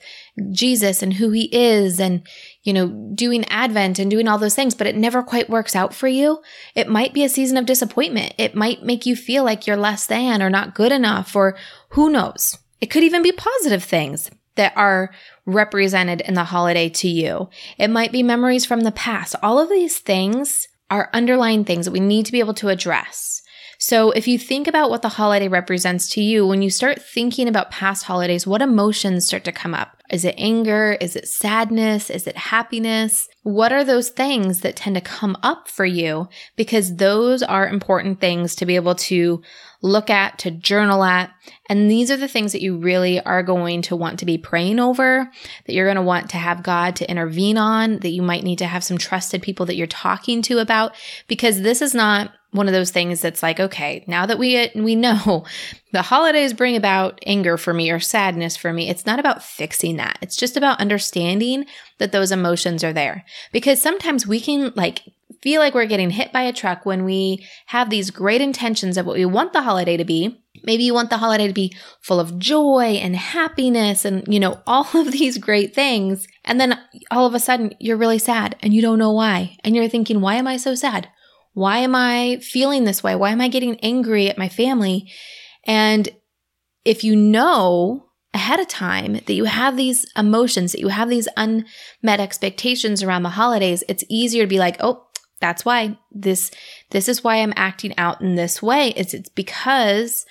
Jesus 0.51 1.03
and 1.03 1.13
who 1.13 1.31
he 1.31 1.47
is 1.55 1.99
and 1.99 2.25
you 2.63 2.73
know 2.73 2.87
doing 3.13 3.45
advent 3.45 3.99
and 3.99 4.09
doing 4.09 4.27
all 4.27 4.39
those 4.39 4.55
things 4.55 4.73
but 4.73 4.87
it 4.87 4.95
never 4.95 5.21
quite 5.21 5.49
works 5.49 5.75
out 5.75 5.93
for 5.93 6.07
you 6.07 6.41
it 6.73 6.87
might 6.87 7.13
be 7.13 7.23
a 7.23 7.29
season 7.29 7.57
of 7.57 7.67
disappointment 7.67 8.33
it 8.37 8.55
might 8.55 8.83
make 8.83 9.05
you 9.05 9.15
feel 9.15 9.43
like 9.43 9.67
you're 9.67 9.77
less 9.77 10.07
than 10.07 10.41
or 10.41 10.49
not 10.49 10.73
good 10.73 10.91
enough 10.91 11.35
or 11.35 11.55
who 11.89 12.09
knows 12.09 12.57
it 12.79 12.87
could 12.87 13.03
even 13.03 13.21
be 13.21 13.31
positive 13.31 13.83
things 13.83 14.31
that 14.55 14.73
are 14.75 15.11
represented 15.45 16.21
in 16.21 16.33
the 16.33 16.43
holiday 16.43 16.89
to 16.89 17.07
you. 17.07 17.49
It 17.77 17.89
might 17.89 18.11
be 18.11 18.23
memories 18.23 18.65
from 18.65 18.81
the 18.81 18.91
past. 18.91 19.35
All 19.41 19.59
of 19.59 19.69
these 19.69 19.99
things 19.99 20.67
are 20.89 21.09
underlying 21.13 21.63
things 21.63 21.85
that 21.85 21.91
we 21.91 21.99
need 21.99 22.25
to 22.25 22.31
be 22.31 22.39
able 22.39 22.53
to 22.55 22.69
address. 22.69 23.40
So 23.83 24.11
if 24.11 24.27
you 24.27 24.37
think 24.37 24.67
about 24.67 24.91
what 24.91 25.01
the 25.01 25.09
holiday 25.09 25.47
represents 25.47 26.07
to 26.09 26.21
you, 26.21 26.45
when 26.45 26.61
you 26.61 26.69
start 26.69 27.01
thinking 27.01 27.47
about 27.47 27.71
past 27.71 28.03
holidays, 28.03 28.45
what 28.45 28.61
emotions 28.61 29.25
start 29.25 29.43
to 29.45 29.51
come 29.51 29.73
up? 29.73 29.97
Is 30.11 30.23
it 30.23 30.35
anger? 30.37 30.97
Is 31.01 31.15
it 31.15 31.27
sadness? 31.27 32.11
Is 32.11 32.27
it 32.27 32.37
happiness? 32.37 33.27
What 33.41 33.73
are 33.73 33.83
those 33.83 34.09
things 34.09 34.61
that 34.61 34.75
tend 34.75 34.97
to 34.97 35.01
come 35.01 35.35
up 35.41 35.67
for 35.67 35.83
you? 35.83 36.27
Because 36.55 36.97
those 36.97 37.41
are 37.41 37.67
important 37.67 38.19
things 38.19 38.53
to 38.57 38.67
be 38.67 38.75
able 38.75 38.93
to 38.95 39.41
look 39.81 40.11
at, 40.11 40.37
to 40.39 40.51
journal 40.51 41.03
at. 41.03 41.31
And 41.67 41.89
these 41.89 42.11
are 42.11 42.17
the 42.17 42.27
things 42.27 42.51
that 42.51 42.61
you 42.61 42.77
really 42.77 43.19
are 43.21 43.41
going 43.41 43.81
to 43.83 43.95
want 43.95 44.19
to 44.19 44.27
be 44.27 44.37
praying 44.37 44.79
over, 44.79 45.27
that 45.65 45.73
you're 45.73 45.87
going 45.87 45.95
to 45.95 46.03
want 46.03 46.29
to 46.31 46.37
have 46.37 46.61
God 46.61 46.95
to 46.97 47.09
intervene 47.09 47.57
on, 47.57 47.97
that 48.01 48.11
you 48.11 48.21
might 48.21 48.43
need 48.43 48.59
to 48.59 48.67
have 48.67 48.83
some 48.83 48.99
trusted 48.99 49.41
people 49.41 49.65
that 49.65 49.75
you're 49.75 49.87
talking 49.87 50.43
to 50.43 50.59
about, 50.59 50.93
because 51.27 51.61
this 51.61 51.81
is 51.81 51.95
not 51.95 52.31
one 52.51 52.67
of 52.67 52.73
those 52.73 52.91
things 52.91 53.21
that's 53.21 53.41
like, 53.41 53.59
okay, 53.59 54.03
now 54.07 54.25
that 54.25 54.37
we 54.37 54.69
we 54.75 54.95
know 54.95 55.45
the 55.93 56.01
holidays 56.01 56.53
bring 56.53 56.75
about 56.75 57.19
anger 57.25 57.57
for 57.57 57.73
me 57.73 57.89
or 57.89 57.99
sadness 57.99 58.57
for 58.57 58.73
me, 58.73 58.89
it's 58.89 59.05
not 59.05 59.19
about 59.19 59.43
fixing 59.43 59.97
that. 59.97 60.17
It's 60.21 60.35
just 60.35 60.57
about 60.57 60.79
understanding 60.79 61.65
that 61.97 62.11
those 62.11 62.31
emotions 62.31 62.83
are 62.83 62.93
there. 62.93 63.23
Because 63.51 63.81
sometimes 63.81 64.27
we 64.27 64.39
can 64.39 64.73
like 64.75 65.01
feel 65.41 65.61
like 65.61 65.73
we're 65.73 65.85
getting 65.85 66.11
hit 66.11 66.31
by 66.31 66.43
a 66.43 66.53
truck 66.53 66.85
when 66.85 67.03
we 67.03 67.45
have 67.67 67.89
these 67.89 68.11
great 68.11 68.41
intentions 68.41 68.97
of 68.97 69.05
what 69.05 69.15
we 69.15 69.25
want 69.25 69.53
the 69.53 69.61
holiday 69.61 69.97
to 69.97 70.05
be. 70.05 70.37
Maybe 70.63 70.83
you 70.83 70.93
want 70.93 71.09
the 71.09 71.17
holiday 71.17 71.47
to 71.47 71.53
be 71.53 71.73
full 72.01 72.19
of 72.19 72.37
joy 72.37 72.99
and 73.01 73.15
happiness 73.15 74.05
and, 74.05 74.31
you 74.31 74.39
know, 74.39 74.61
all 74.67 74.87
of 74.93 75.11
these 75.11 75.37
great 75.37 75.73
things. 75.73 76.27
And 76.45 76.59
then 76.59 76.79
all 77.09 77.25
of 77.25 77.33
a 77.33 77.39
sudden 77.39 77.73
you're 77.79 77.97
really 77.97 78.19
sad 78.19 78.55
and 78.61 78.73
you 78.73 78.81
don't 78.81 78.99
know 78.99 79.13
why. 79.13 79.57
And 79.63 79.75
you're 79.75 79.87
thinking, 79.87 80.21
why 80.21 80.35
am 80.35 80.47
I 80.47 80.57
so 80.57 80.75
sad? 80.75 81.09
Why 81.53 81.79
am 81.79 81.95
I 81.95 82.39
feeling 82.41 82.83
this 82.83 83.03
way? 83.03 83.15
Why 83.15 83.31
am 83.31 83.41
I 83.41 83.47
getting 83.47 83.79
angry 83.81 84.29
at 84.29 84.37
my 84.37 84.49
family? 84.49 85.11
And 85.65 86.09
if 86.85 87.03
you 87.03 87.15
know 87.15 88.07
ahead 88.33 88.59
of 88.59 88.67
time 88.67 89.13
that 89.13 89.33
you 89.33 89.45
have 89.45 89.75
these 89.75 90.05
emotions, 90.15 90.71
that 90.71 90.79
you 90.79 90.87
have 90.87 91.09
these 91.09 91.27
unmet 91.35 92.19
expectations 92.19 93.03
around 93.03 93.23
the 93.23 93.29
holidays, 93.29 93.83
it's 93.89 94.03
easier 94.09 94.43
to 94.43 94.49
be 94.49 94.59
like, 94.59 94.77
oh, 94.79 95.05
that's 95.41 95.65
why 95.65 95.97
this 96.11 96.51
this 96.91 97.09
is 97.09 97.23
why 97.23 97.37
I'm 97.37 97.53
acting 97.55 97.97
out 97.97 98.21
in 98.21 98.35
this 98.35 98.61
way. 98.61 98.89
It's 98.95 99.13
it's 99.13 99.29
because 99.29 100.25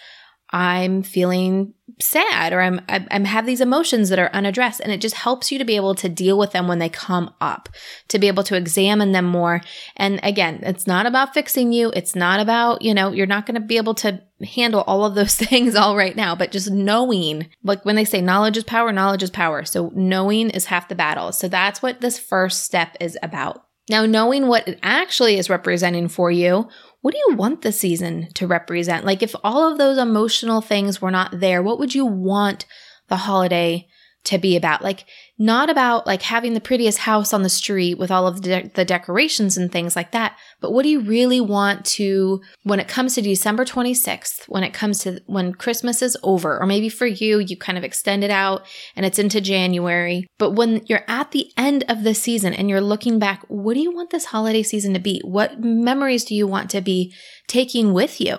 I'm 0.52 1.02
feeling 1.02 1.74
sad 2.00 2.52
or 2.52 2.60
I'm 2.60 2.80
I'm 2.88 3.24
have 3.24 3.46
these 3.46 3.60
emotions 3.60 4.08
that 4.08 4.18
are 4.18 4.30
unaddressed 4.32 4.80
and 4.80 4.90
it 4.90 5.00
just 5.00 5.14
helps 5.14 5.52
you 5.52 5.58
to 5.58 5.64
be 5.64 5.76
able 5.76 5.94
to 5.96 6.08
deal 6.08 6.38
with 6.38 6.52
them 6.52 6.66
when 6.66 6.78
they 6.78 6.88
come 6.88 7.32
up 7.40 7.68
to 8.08 8.18
be 8.18 8.26
able 8.28 8.42
to 8.44 8.56
examine 8.56 9.12
them 9.12 9.26
more. 9.26 9.60
And 9.96 10.18
again 10.22 10.60
it's 10.62 10.86
not 10.86 11.06
about 11.06 11.34
fixing 11.34 11.72
you. 11.72 11.92
It's 11.94 12.16
not 12.16 12.40
about 12.40 12.82
you 12.82 12.94
know 12.94 13.12
you're 13.12 13.26
not 13.26 13.46
going 13.46 13.60
to 13.60 13.60
be 13.60 13.76
able 13.76 13.94
to 13.96 14.20
handle 14.54 14.82
all 14.86 15.04
of 15.04 15.14
those 15.14 15.36
things 15.36 15.74
all 15.74 15.96
right 15.96 16.16
now 16.16 16.34
but 16.34 16.52
just 16.52 16.70
knowing 16.70 17.48
like 17.62 17.84
when 17.84 17.96
they 17.96 18.04
say 18.04 18.20
knowledge 18.20 18.56
is 18.56 18.64
power 18.64 18.92
knowledge 18.92 19.22
is 19.22 19.30
power. 19.30 19.64
So 19.64 19.92
knowing 19.94 20.50
is 20.50 20.66
half 20.66 20.88
the 20.88 20.94
battle. 20.94 21.32
So 21.32 21.48
that's 21.48 21.82
what 21.82 22.00
this 22.00 22.18
first 22.18 22.64
step 22.64 22.96
is 22.98 23.18
about. 23.22 23.64
Now 23.88 24.06
knowing 24.06 24.46
what 24.46 24.68
it 24.68 24.78
actually 24.82 25.36
is 25.36 25.50
representing 25.50 26.08
for 26.08 26.30
you 26.30 26.68
what 27.00 27.12
do 27.14 27.20
you 27.26 27.36
want 27.36 27.62
the 27.62 27.72
season 27.72 28.28
to 28.34 28.46
represent? 28.46 29.04
Like, 29.04 29.22
if 29.22 29.34
all 29.42 29.70
of 29.70 29.78
those 29.78 29.98
emotional 29.98 30.60
things 30.60 31.00
were 31.00 31.10
not 31.10 31.40
there, 31.40 31.62
what 31.62 31.78
would 31.78 31.94
you 31.94 32.04
want 32.04 32.66
the 33.08 33.16
holiday 33.16 33.88
to 34.24 34.38
be 34.38 34.56
about? 34.56 34.82
Like, 34.82 35.06
not 35.40 35.70
about 35.70 36.06
like 36.06 36.20
having 36.20 36.52
the 36.52 36.60
prettiest 36.60 36.98
house 36.98 37.32
on 37.32 37.42
the 37.42 37.48
street 37.48 37.98
with 37.98 38.10
all 38.10 38.26
of 38.26 38.42
the, 38.42 38.60
de- 38.60 38.68
the 38.74 38.84
decorations 38.84 39.56
and 39.56 39.72
things 39.72 39.96
like 39.96 40.12
that, 40.12 40.36
but 40.60 40.70
what 40.70 40.82
do 40.82 40.90
you 40.90 41.00
really 41.00 41.40
want 41.40 41.82
to, 41.86 42.42
when 42.64 42.78
it 42.78 42.88
comes 42.88 43.14
to 43.14 43.22
December 43.22 43.64
26th, 43.64 44.46
when 44.48 44.62
it 44.62 44.74
comes 44.74 44.98
to 44.98 45.18
when 45.24 45.54
Christmas 45.54 46.02
is 46.02 46.14
over, 46.22 46.60
or 46.60 46.66
maybe 46.66 46.90
for 46.90 47.06
you, 47.06 47.38
you 47.38 47.56
kind 47.56 47.78
of 47.78 47.84
extend 47.84 48.22
it 48.22 48.30
out 48.30 48.66
and 48.94 49.06
it's 49.06 49.18
into 49.18 49.40
January, 49.40 50.26
but 50.36 50.50
when 50.50 50.84
you're 50.84 51.04
at 51.08 51.30
the 51.30 51.50
end 51.56 51.86
of 51.88 52.04
the 52.04 52.14
season 52.14 52.52
and 52.52 52.68
you're 52.68 52.82
looking 52.82 53.18
back, 53.18 53.42
what 53.48 53.72
do 53.72 53.80
you 53.80 53.90
want 53.90 54.10
this 54.10 54.26
holiday 54.26 54.62
season 54.62 54.92
to 54.92 55.00
be? 55.00 55.22
What 55.24 55.58
memories 55.58 56.26
do 56.26 56.34
you 56.34 56.46
want 56.46 56.68
to 56.70 56.82
be 56.82 57.14
taking 57.48 57.94
with 57.94 58.20
you? 58.20 58.36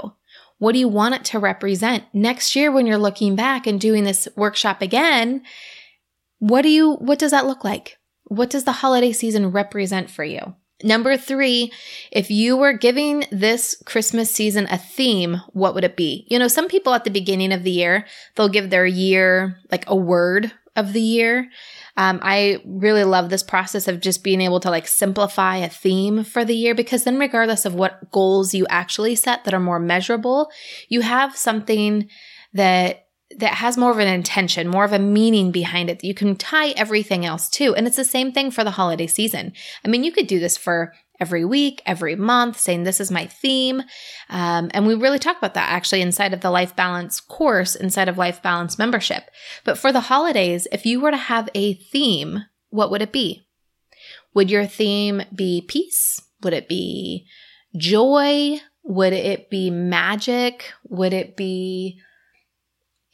What 0.60 0.74
do 0.74 0.80
you 0.80 0.88
want 0.88 1.16
it 1.16 1.26
to 1.26 1.40
represent? 1.40 2.04
Next 2.14 2.56
year, 2.56 2.72
when 2.72 2.86
you're 2.86 3.00
looking 3.00 3.36
back 3.36 3.66
and 3.66 3.82
doing 3.82 4.04
this 4.04 4.28
workshop 4.36 4.84
again, 4.84 5.42
what 6.42 6.64
do 6.64 6.70
you, 6.70 6.94
what 6.96 7.20
does 7.20 7.30
that 7.30 7.46
look 7.46 7.64
like? 7.64 8.00
What 8.24 8.50
does 8.50 8.64
the 8.64 8.72
holiday 8.72 9.12
season 9.12 9.52
represent 9.52 10.10
for 10.10 10.24
you? 10.24 10.56
Number 10.84 11.16
three, 11.16 11.72
if 12.12 12.32
you 12.32 12.58
were 12.58 12.74
giving 12.74 13.26
this 13.32 13.80
Christmas 13.86 14.32
season 14.32 14.66
a 14.72 14.80
theme, 14.80 15.38
what 15.54 15.76
would 15.76 15.84
it 15.84 15.96
be? 15.96 16.26
You 16.32 16.40
know, 16.40 16.48
some 16.48 16.68
people 16.68 16.96
at 16.96 17.04
the 17.04 17.12
beginning 17.12 17.54
of 17.54 17.62
the 17.62 17.70
year, 17.70 18.08
they'll 18.36 18.50
give 18.50 18.72
their 18.72 18.88
year 18.88 19.60
like 19.72 19.88
a 19.88 19.96
word 19.96 20.52
of 20.76 20.94
the 20.94 21.02
year. 21.02 21.52
Um, 21.96 22.20
I 22.24 22.64
really 22.66 23.04
love 23.04 23.30
this 23.30 23.44
process 23.44 23.88
of 23.88 24.00
just 24.00 24.24
being 24.24 24.42
able 24.42 24.62
to 24.62 24.72
like 24.72 24.88
simplify 24.88 25.58
a 25.58 25.70
theme 25.70 26.24
for 26.24 26.44
the 26.44 26.56
year 26.56 26.74
because 26.74 27.04
then, 27.04 27.20
regardless 27.20 27.66
of 27.66 27.76
what 27.76 28.10
goals 28.10 28.56
you 28.56 28.66
actually 28.68 29.14
set 29.16 29.44
that 29.44 29.54
are 29.54 29.60
more 29.60 29.80
measurable, 29.80 30.50
you 30.90 31.02
have 31.02 31.38
something 31.38 32.10
that 32.54 33.06
that 33.38 33.56
has 33.56 33.78
more 33.78 33.92
of 33.92 34.00
an 34.00 34.08
intention, 34.08 34.68
more 34.68 34.86
of 34.86 34.94
a 34.94 35.00
meaning 35.00 35.52
behind 35.52 35.90
it 35.90 36.00
that 36.00 36.08
you 36.08 36.14
can 36.14 36.36
tie 36.36 36.70
everything 36.72 37.26
else 37.26 37.50
to. 37.50 37.76
And 37.76 37.88
it's 37.88 37.96
the 37.96 38.04
same 38.04 38.32
thing 38.32 38.52
for 38.52 38.64
the 38.64 38.72
holiday 38.72 39.08
season. 39.08 39.54
I 39.86 39.88
mean, 39.88 40.04
you 40.04 40.12
could 40.12 40.28
do 40.28 40.40
this 40.40 40.58
for 40.58 40.94
every 41.20 41.46
week, 41.46 41.82
every 41.86 42.16
month, 42.16 42.60
saying 42.60 42.84
this 42.84 43.00
is 43.00 43.12
my 43.12 43.28
theme. 43.28 43.84
Um, 44.30 44.72
and 44.74 44.88
we 44.88 44.96
really 44.96 45.20
talk 45.20 45.38
about 45.38 45.54
that 45.54 45.70
actually 45.70 46.02
inside 46.02 46.34
of 46.34 46.42
the 46.42 46.50
Life 46.50 46.76
Balance 46.76 47.20
course, 47.20 47.76
inside 47.76 48.10
of 48.10 48.18
Life 48.18 48.42
Balance 48.42 48.80
membership. 48.80 49.30
But 49.64 49.78
for 49.78 49.92
the 49.92 50.02
holidays, 50.02 50.68
if 50.72 50.86
you 50.86 51.00
were 51.00 51.12
to 51.12 51.18
have 51.18 51.48
a 51.54 51.76
theme, 51.76 52.46
what 52.70 52.90
would 52.90 53.04
it 53.04 53.12
be? 53.12 53.46
Would 54.34 54.50
your 54.50 54.66
theme 54.66 55.22
be 55.34 55.64
peace? 55.68 56.22
Would 56.42 56.54
it 56.54 56.68
be 56.68 57.28
joy? 57.78 58.60
Would 58.84 59.14
it 59.14 59.50
be 59.52 59.70
magic? 59.70 60.72
Would 60.90 61.14
it 61.14 61.38
be 61.38 62.00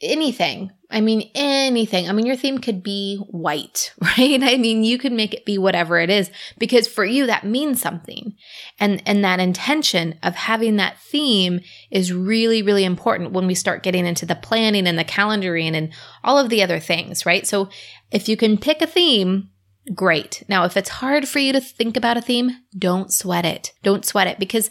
anything. 0.00 0.70
I 0.90 1.00
mean, 1.00 1.30
anything. 1.34 2.08
I 2.08 2.12
mean, 2.12 2.24
your 2.24 2.36
theme 2.36 2.58
could 2.58 2.82
be 2.82 3.18
white, 3.28 3.92
right? 4.00 4.42
I 4.42 4.56
mean, 4.56 4.84
you 4.84 4.96
could 4.98 5.12
make 5.12 5.34
it 5.34 5.44
be 5.44 5.58
whatever 5.58 5.98
it 5.98 6.08
is 6.08 6.30
because 6.58 6.88
for 6.88 7.04
you, 7.04 7.26
that 7.26 7.44
means 7.44 7.80
something. 7.80 8.34
And, 8.78 9.02
and 9.04 9.24
that 9.24 9.40
intention 9.40 10.18
of 10.22 10.34
having 10.34 10.76
that 10.76 10.98
theme 10.98 11.60
is 11.90 12.12
really, 12.12 12.62
really 12.62 12.84
important 12.84 13.32
when 13.32 13.46
we 13.46 13.54
start 13.54 13.82
getting 13.82 14.06
into 14.06 14.24
the 14.24 14.34
planning 14.34 14.86
and 14.86 14.98
the 14.98 15.04
calendaring 15.04 15.74
and 15.74 15.92
all 16.24 16.38
of 16.38 16.48
the 16.48 16.62
other 16.62 16.80
things, 16.80 17.26
right? 17.26 17.46
So 17.46 17.68
if 18.10 18.28
you 18.28 18.36
can 18.36 18.56
pick 18.56 18.80
a 18.80 18.86
theme, 18.86 19.50
great. 19.94 20.42
Now, 20.48 20.64
if 20.64 20.76
it's 20.76 20.88
hard 20.88 21.28
for 21.28 21.38
you 21.38 21.52
to 21.52 21.60
think 21.60 21.96
about 21.96 22.16
a 22.16 22.22
theme, 22.22 22.50
don't 22.76 23.12
sweat 23.12 23.44
it. 23.44 23.72
Don't 23.82 24.04
sweat 24.04 24.26
it 24.26 24.38
because 24.38 24.70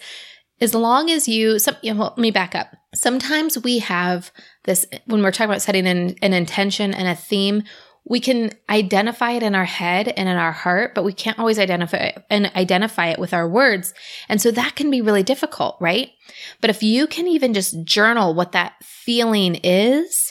as 0.59 0.73
long 0.73 1.09
as 1.09 1.27
you, 1.27 1.59
some, 1.59 1.75
you 1.81 1.93
know, 1.93 2.03
let 2.03 2.17
me 2.17 2.31
back 2.31 2.55
up. 2.55 2.75
Sometimes 2.93 3.61
we 3.61 3.79
have 3.79 4.31
this, 4.63 4.85
when 5.05 5.21
we're 5.21 5.31
talking 5.31 5.49
about 5.49 5.61
setting 5.61 5.87
an, 5.87 6.15
an 6.21 6.33
intention 6.33 6.93
and 6.93 7.07
a 7.07 7.15
theme, 7.15 7.63
we 8.09 8.19
can 8.19 8.51
identify 8.69 9.31
it 9.31 9.43
in 9.43 9.53
our 9.53 9.65
head 9.65 10.07
and 10.07 10.29
in 10.29 10.37
our 10.37 10.53
heart, 10.53 10.95
but 10.95 11.03
we 11.03 11.11
can't 11.11 11.39
always 11.39 11.59
identify 11.59 12.11
and 12.29 12.49
identify 12.55 13.07
it 13.07 13.19
with 13.19 13.33
our 13.33 13.47
words. 13.47 13.93
And 14.29 14.41
so 14.41 14.49
that 14.51 14.75
can 14.75 14.89
be 14.89 15.01
really 15.01 15.23
difficult, 15.23 15.77
right? 15.81 16.11
But 16.61 16.69
if 16.69 16.81
you 16.81 17.05
can 17.07 17.27
even 17.27 17.53
just 17.53 17.83
journal 17.83 18.33
what 18.33 18.53
that 18.53 18.75
feeling 18.81 19.55
is, 19.55 20.26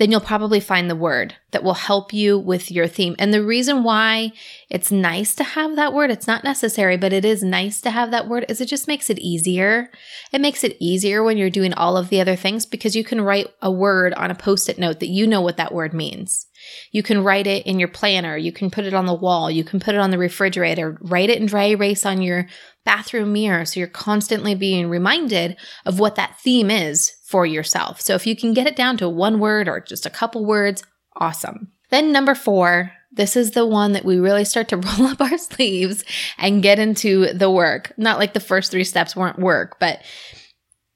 then 0.00 0.10
you'll 0.10 0.18
probably 0.18 0.60
find 0.60 0.88
the 0.88 0.96
word 0.96 1.34
that 1.50 1.62
will 1.62 1.74
help 1.74 2.10
you 2.10 2.38
with 2.38 2.70
your 2.70 2.88
theme. 2.88 3.14
And 3.18 3.34
the 3.34 3.44
reason 3.44 3.84
why 3.84 4.32
it's 4.70 4.90
nice 4.90 5.34
to 5.34 5.44
have 5.44 5.76
that 5.76 5.92
word, 5.92 6.10
it's 6.10 6.26
not 6.26 6.42
necessary, 6.42 6.96
but 6.96 7.12
it 7.12 7.22
is 7.22 7.42
nice 7.42 7.82
to 7.82 7.90
have 7.90 8.10
that 8.10 8.26
word, 8.26 8.46
is 8.48 8.62
it 8.62 8.66
just 8.66 8.88
makes 8.88 9.10
it 9.10 9.18
easier. 9.18 9.90
It 10.32 10.40
makes 10.40 10.64
it 10.64 10.78
easier 10.80 11.22
when 11.22 11.36
you're 11.36 11.50
doing 11.50 11.74
all 11.74 11.98
of 11.98 12.08
the 12.08 12.18
other 12.18 12.34
things 12.34 12.64
because 12.64 12.96
you 12.96 13.04
can 13.04 13.20
write 13.20 13.48
a 13.60 13.70
word 13.70 14.14
on 14.14 14.30
a 14.30 14.34
post 14.34 14.70
it 14.70 14.78
note 14.78 15.00
that 15.00 15.08
you 15.08 15.26
know 15.26 15.42
what 15.42 15.58
that 15.58 15.74
word 15.74 15.92
means. 15.92 16.46
You 16.92 17.02
can 17.02 17.22
write 17.22 17.46
it 17.46 17.66
in 17.66 17.78
your 17.78 17.88
planner. 17.88 18.36
You 18.36 18.52
can 18.52 18.70
put 18.70 18.84
it 18.84 18.94
on 18.94 19.06
the 19.06 19.14
wall. 19.14 19.50
You 19.50 19.64
can 19.64 19.80
put 19.80 19.94
it 19.94 20.00
on 20.00 20.10
the 20.10 20.18
refrigerator. 20.18 20.98
Write 21.00 21.30
it 21.30 21.38
in 21.38 21.46
dry 21.46 21.66
erase 21.66 22.04
on 22.06 22.22
your 22.22 22.46
bathroom 22.84 23.32
mirror. 23.32 23.64
So 23.64 23.80
you're 23.80 23.88
constantly 23.88 24.54
being 24.54 24.88
reminded 24.88 25.56
of 25.84 25.98
what 25.98 26.16
that 26.16 26.40
theme 26.40 26.70
is 26.70 27.12
for 27.26 27.46
yourself. 27.46 28.00
So 28.00 28.14
if 28.14 28.26
you 28.26 28.34
can 28.34 28.54
get 28.54 28.66
it 28.66 28.76
down 28.76 28.96
to 28.98 29.08
one 29.08 29.38
word 29.38 29.68
or 29.68 29.80
just 29.80 30.06
a 30.06 30.10
couple 30.10 30.44
words, 30.44 30.82
awesome. 31.16 31.72
Then 31.90 32.12
number 32.12 32.34
four, 32.34 32.92
this 33.12 33.36
is 33.36 33.52
the 33.52 33.66
one 33.66 33.92
that 33.92 34.04
we 34.04 34.18
really 34.18 34.44
start 34.44 34.68
to 34.68 34.76
roll 34.98 35.08
up 35.08 35.20
our 35.20 35.38
sleeves 35.38 36.04
and 36.38 36.62
get 36.62 36.78
into 36.78 37.32
the 37.32 37.50
work. 37.50 37.92
Not 37.96 38.18
like 38.18 38.32
the 38.32 38.40
first 38.40 38.70
three 38.70 38.84
steps 38.84 39.16
weren't 39.16 39.38
work, 39.38 39.78
but 39.78 40.02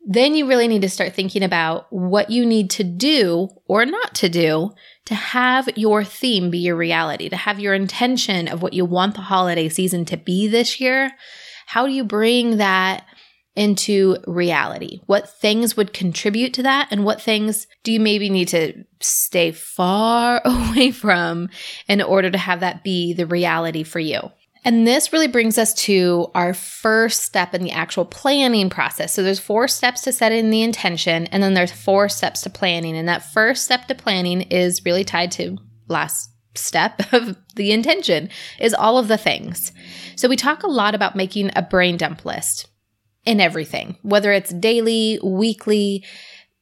then 0.07 0.35
you 0.35 0.47
really 0.47 0.69
need 0.69 0.83
to 0.83 0.89
start 0.91 1.15
thinking 1.15 1.43
about 1.43 1.87
what 1.91 2.31
you 2.31 2.45
need 2.45 2.71
to 2.71 2.85
do 2.85 3.49
or 3.67 3.87
not 3.87 4.15
to 4.17 4.29
do 4.29 4.71
to 5.07 5.15
have 5.15 5.69
your 5.77 6.05
theme 6.05 6.51
be 6.51 6.59
your 6.59 6.77
reality, 6.77 7.29
to 7.29 7.37
have 7.37 7.59
your 7.59 7.75
intention 7.75 8.49
of 8.49 8.63
what 8.63 8.75
you 8.75 8.85
want 8.85 9.15
the 9.15 9.23
holiday 9.23 9.69
season 9.69 10.05
to 10.07 10.17
be 10.17 10.47
this 10.47 10.81
year. 10.81 11.11
How 11.67 11.87
do 11.87 11.93
you 11.93 12.05
bring 12.05 12.59
that 12.59 13.05
into 13.57 14.17
reality? 14.27 15.01
What 15.07 15.29
things 15.41 15.77
would 15.77 15.93
contribute 15.93 16.53
to 16.55 16.63
that? 16.65 16.89
And 16.91 17.05
what 17.05 17.23
things 17.23 17.67
do 17.83 17.93
you 17.93 18.01
maybe 18.01 18.29
need 18.29 18.49
to 18.49 18.85
stay 19.01 19.53
far 19.53 20.43
away 20.45 20.91
from 20.91 21.49
in 21.89 22.03
order 22.03 22.31
to 22.31 22.39
have 22.39 22.61
that 22.61 22.85
be 22.85 23.15
the 23.15 23.27
reality 23.27 23.85
for 23.85 24.01
you? 24.01 24.21
And 24.65 24.87
this 24.87 25.13
really 25.13 25.29
brings 25.29 25.59
us 25.59 25.75
to 25.85 26.31
our 26.35 26.55
first 26.55 27.23
step 27.23 27.55
in 27.55 27.63
the 27.63 27.71
actual 27.71 28.07
planning 28.07 28.71
process. 28.71 29.13
So 29.13 29.23
there's 29.23 29.39
four 29.39 29.69
steps 29.69 30.01
to 30.03 30.13
setting 30.13 30.49
the 30.49 30.63
intention, 30.63 31.27
and 31.27 31.43
then 31.43 31.53
there's 31.53 31.71
four 31.71 32.09
steps 32.09 32.41
to 32.43 32.51
planning. 32.51 32.97
And 32.97 33.07
that 33.09 33.31
first 33.33 33.65
step 33.65 33.87
to 33.89 33.95
planning 33.95 34.43
is 34.43 34.85
really 34.85 35.05
tied 35.05 35.33
to 35.33 35.59
last 35.89 36.31
step 36.55 37.01
of 37.13 37.37
the 37.57 37.73
intention 37.73 38.31
is 38.59 38.73
all 38.75 38.97
of 38.97 39.09
the 39.09 39.19
things. 39.19 39.73
So 40.17 40.29
we 40.29 40.37
talk 40.37 40.63
a 40.63 40.69
lot 40.69 40.95
about 40.95 41.17
making 41.17 41.51
a 41.55 41.63
brain 41.63 41.97
dump 41.99 42.25
list 42.25 42.69
in 43.27 43.41
everything, 43.41 43.97
whether 44.03 44.33
it's 44.33 44.53
daily, 44.53 45.19
weekly, 45.23 46.05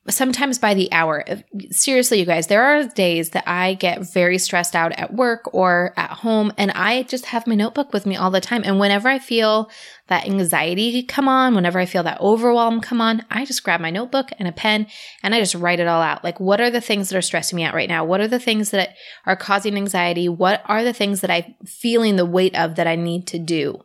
sometimes 0.09 0.59
by 0.59 0.75
the 0.75 0.93
hour. 0.93 1.25
Seriously, 1.71 2.19
you 2.19 2.27
guys, 2.27 2.49
there 2.49 2.63
are 2.63 2.85
days 2.89 3.31
that 3.31 3.45
I 3.47 3.75
get 3.75 4.13
very 4.13 4.39
stressed 4.39 4.75
out 4.75 4.93
at 4.93 5.15
work 5.15 5.53
or 5.55 5.95
at 5.97 6.11
home, 6.11 6.53
and 6.59 6.71
I 6.73 7.05
just 7.05 7.27
have 7.27 7.47
my 7.47 7.55
notebook 7.55 7.93
with 7.93 8.05
me 8.05 8.17
all 8.17 8.31
the 8.31 8.41
time. 8.41 8.63
And 8.65 8.81
whenever 8.81 9.09
I 9.09 9.19
feel 9.19 9.71
that 10.09 10.27
anxiety 10.27 11.03
come 11.03 11.29
on, 11.29 11.55
whenever 11.55 11.79
I 11.79 11.87
feel 11.87 12.03
that 12.03 12.21
overwhelm 12.21 12.81
come 12.81 13.01
on, 13.01 13.25
I 13.31 13.45
just 13.45 13.63
grab 13.63 13.81
my 13.81 13.91
notebook 13.91 14.31
and 14.39 14.49
a 14.49 14.53
pen 14.53 14.89
and 15.23 15.35
I 15.35 15.41
just 15.41 15.55
write 15.55 15.81
it 15.81 15.87
all 15.87 16.03
out. 16.03 16.25
Like, 16.25 16.41
what 16.41 16.61
are 16.61 16.71
the 16.71 16.81
things 16.81 17.09
that 17.09 17.17
are 17.17 17.23
stressing 17.23 17.57
me 17.57 17.63
out 17.63 17.75
right 17.75 17.89
now? 17.89 18.05
What 18.05 18.21
are 18.21 18.29
the 18.29 18.41
things 18.41 18.71
that 18.73 18.97
are 19.25 19.37
causing 19.37 19.77
anxiety? 19.77 20.29
What 20.29 20.63
are 20.67 20.83
the 20.83 20.93
things 20.93 21.21
that 21.21 21.31
I'm 21.31 21.55
feeling 21.65 22.17
the 22.17 22.27
weight 22.27 22.57
of 22.57 22.75
that 22.75 22.87
I 22.87 22.97
need 22.97 23.27
to 23.29 23.39
do? 23.39 23.83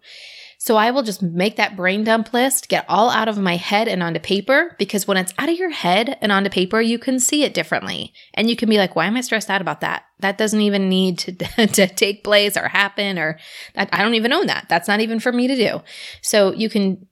So 0.59 0.75
I 0.75 0.89
will 0.89 1.03
just 1.03 1.21
make 1.21 1.55
that 1.57 1.75
brain 1.75 2.03
dump 2.03 2.33
list, 2.33 2.67
get 2.67 2.85
all 2.89 3.11
out 3.11 3.27
of 3.27 3.37
my 3.37 3.57
head 3.57 3.87
and 3.87 4.01
onto 4.01 4.19
paper 4.19 4.75
because 4.79 5.07
when 5.07 5.17
it's 5.17 5.33
out 5.37 5.49
of 5.49 5.57
your 5.57 5.69
head 5.69 6.17
and 6.19 6.31
onto 6.31 6.49
paper, 6.49 6.81
you 6.81 6.97
can 6.97 7.19
see 7.19 7.43
it 7.43 7.53
differently. 7.53 8.11
And 8.33 8.49
you 8.49 8.55
can 8.55 8.67
be 8.67 8.77
like, 8.77 8.95
why 8.95 9.05
am 9.05 9.15
I 9.15 9.21
stressed 9.21 9.51
out 9.51 9.61
about 9.61 9.81
that? 9.81 10.05
That 10.19 10.39
doesn't 10.39 10.59
even 10.59 10.89
need 10.89 11.19
to, 11.19 11.31
to 11.67 11.87
take 11.87 12.23
place 12.23 12.57
or 12.57 12.67
happen 12.67 13.19
or 13.19 13.37
that, 13.75 13.89
I 13.91 14.01
don't 14.01 14.15
even 14.15 14.33
own 14.33 14.47
that. 14.47 14.65
That's 14.67 14.87
not 14.87 14.99
even 14.99 15.19
for 15.19 15.31
me 15.31 15.47
to 15.47 15.55
do. 15.55 15.81
So 16.21 16.51
you 16.53 16.69
can 16.69 17.05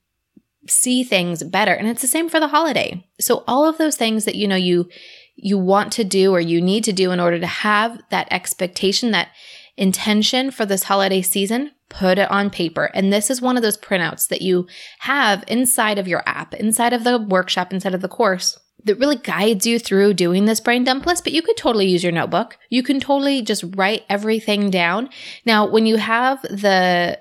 see 0.68 1.04
things 1.04 1.44
better. 1.44 1.72
And 1.72 1.86
it's 1.86 2.02
the 2.02 2.08
same 2.08 2.28
for 2.28 2.40
the 2.40 2.48
holiday. 2.48 3.06
So 3.20 3.44
all 3.46 3.64
of 3.64 3.78
those 3.78 3.96
things 3.96 4.24
that 4.24 4.34
you 4.34 4.48
know 4.48 4.56
you 4.56 4.88
you 5.36 5.58
want 5.58 5.92
to 5.92 6.04
do 6.04 6.32
or 6.32 6.40
you 6.40 6.62
need 6.62 6.82
to 6.84 6.92
do 6.92 7.12
in 7.12 7.20
order 7.20 7.38
to 7.38 7.46
have 7.46 8.00
that 8.10 8.26
expectation 8.30 9.10
that 9.10 9.28
intention 9.76 10.50
for 10.50 10.64
this 10.64 10.84
holiday 10.84 11.20
season, 11.20 11.72
put 11.88 12.18
it 12.18 12.30
on 12.30 12.50
paper. 12.50 12.90
And 12.94 13.12
this 13.12 13.30
is 13.30 13.40
one 13.40 13.56
of 13.56 13.62
those 13.62 13.78
printouts 13.78 14.28
that 14.28 14.42
you 14.42 14.66
have 15.00 15.44
inside 15.48 15.98
of 15.98 16.08
your 16.08 16.22
app, 16.26 16.54
inside 16.54 16.92
of 16.92 17.04
the 17.04 17.18
workshop, 17.18 17.72
inside 17.72 17.94
of 17.94 18.02
the 18.02 18.08
course 18.08 18.58
that 18.84 18.98
really 18.98 19.16
guides 19.16 19.66
you 19.66 19.78
through 19.78 20.14
doing 20.14 20.44
this 20.44 20.60
brain 20.60 20.84
dump 20.84 21.06
list, 21.06 21.24
but 21.24 21.32
you 21.32 21.42
could 21.42 21.56
totally 21.56 21.88
use 21.88 22.02
your 22.04 22.12
notebook. 22.12 22.56
You 22.70 22.82
can 22.82 23.00
totally 23.00 23.42
just 23.42 23.64
write 23.74 24.04
everything 24.08 24.70
down. 24.70 25.10
Now, 25.44 25.68
when 25.68 25.86
you 25.86 25.96
have 25.96 26.40
the 26.42 27.20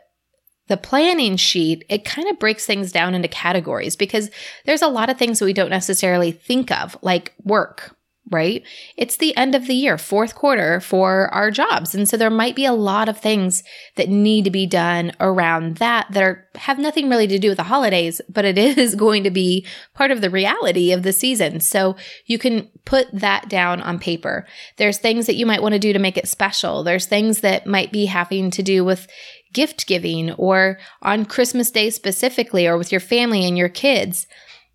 the 0.67 0.77
planning 0.77 1.38
sheet, 1.38 1.86
it 1.89 2.05
kind 2.05 2.27
of 2.27 2.39
breaks 2.39 2.65
things 2.65 2.91
down 2.91 3.13
into 3.13 3.27
categories 3.27 3.95
because 3.95 4.31
there's 4.65 4.81
a 4.81 4.88
lot 4.88 5.12
of 5.12 5.17
things 5.17 5.38
that 5.38 5.45
we 5.45 5.53
don't 5.53 5.69
necessarily 5.69 6.31
think 6.31 6.72
of, 6.72 6.98
like 7.03 7.34
work, 7.43 7.94
right? 8.32 8.63
It's 8.98 9.17
the 9.17 9.36
end 9.38 9.53
of 9.53 9.67
the 9.67 9.75
year, 9.75 9.98
fourth 9.98 10.34
quarter 10.34 10.79
for 10.79 11.32
our 11.34 11.51
jobs. 11.51 11.94
And 11.94 12.10
so 12.10 12.17
there 12.17 12.32
might 12.32 12.55
be 12.55 12.65
a 12.65 12.74
lot 12.74 13.08
of 13.08 13.20
things 13.20 13.63
that 13.96 14.10
need 14.10 14.46
to 14.46 14.51
be 14.51 14.65
done 14.65 15.11
around 15.20 15.77
that 15.77 16.07
that 16.11 16.24
are, 16.24 16.48
have 16.55 16.79
nothing 16.79 17.07
really 17.07 17.27
to 17.27 17.38
do 17.38 17.50
with 17.50 17.57
the 17.57 17.64
holidays, 17.64 18.22
but 18.27 18.44
it 18.44 18.57
is 18.77 18.96
going 18.96 19.24
to 19.24 19.29
be 19.29 19.66
part 19.94 20.09
of 20.09 20.22
the 20.22 20.29
reality 20.29 20.92
of 20.92 21.03
the 21.03 21.14
season. 21.14 21.59
So 21.59 21.96
you 22.25 22.40
can 22.40 22.68
put 22.83 23.07
that 23.14 23.48
down 23.48 23.81
on 23.81 24.00
paper. 24.00 24.48
There's 24.77 24.98
things 24.98 25.27
that 25.27 25.35
you 25.35 25.46
might 25.46 25.61
want 25.61 25.74
to 25.74 25.79
do 25.79 25.94
to 25.94 26.00
make 26.00 26.18
it 26.18 26.27
special. 26.27 26.83
There's 26.83 27.05
things 27.05 27.42
that 27.42 27.68
might 27.68 27.92
be 27.92 28.05
having 28.05 28.50
to 28.51 28.64
do 28.64 28.83
with 28.83 29.07
gift 29.53 29.88
giving 29.88 30.31
or 30.33 30.79
on 31.01 31.25
Christmas 31.25 31.72
Day 31.72 31.90
specifically 31.90 32.68
or 32.68 32.77
with 32.77 32.92
your 32.92 33.01
family 33.01 33.46
and 33.46 33.57
your 33.57 33.70
kids. 33.70 34.27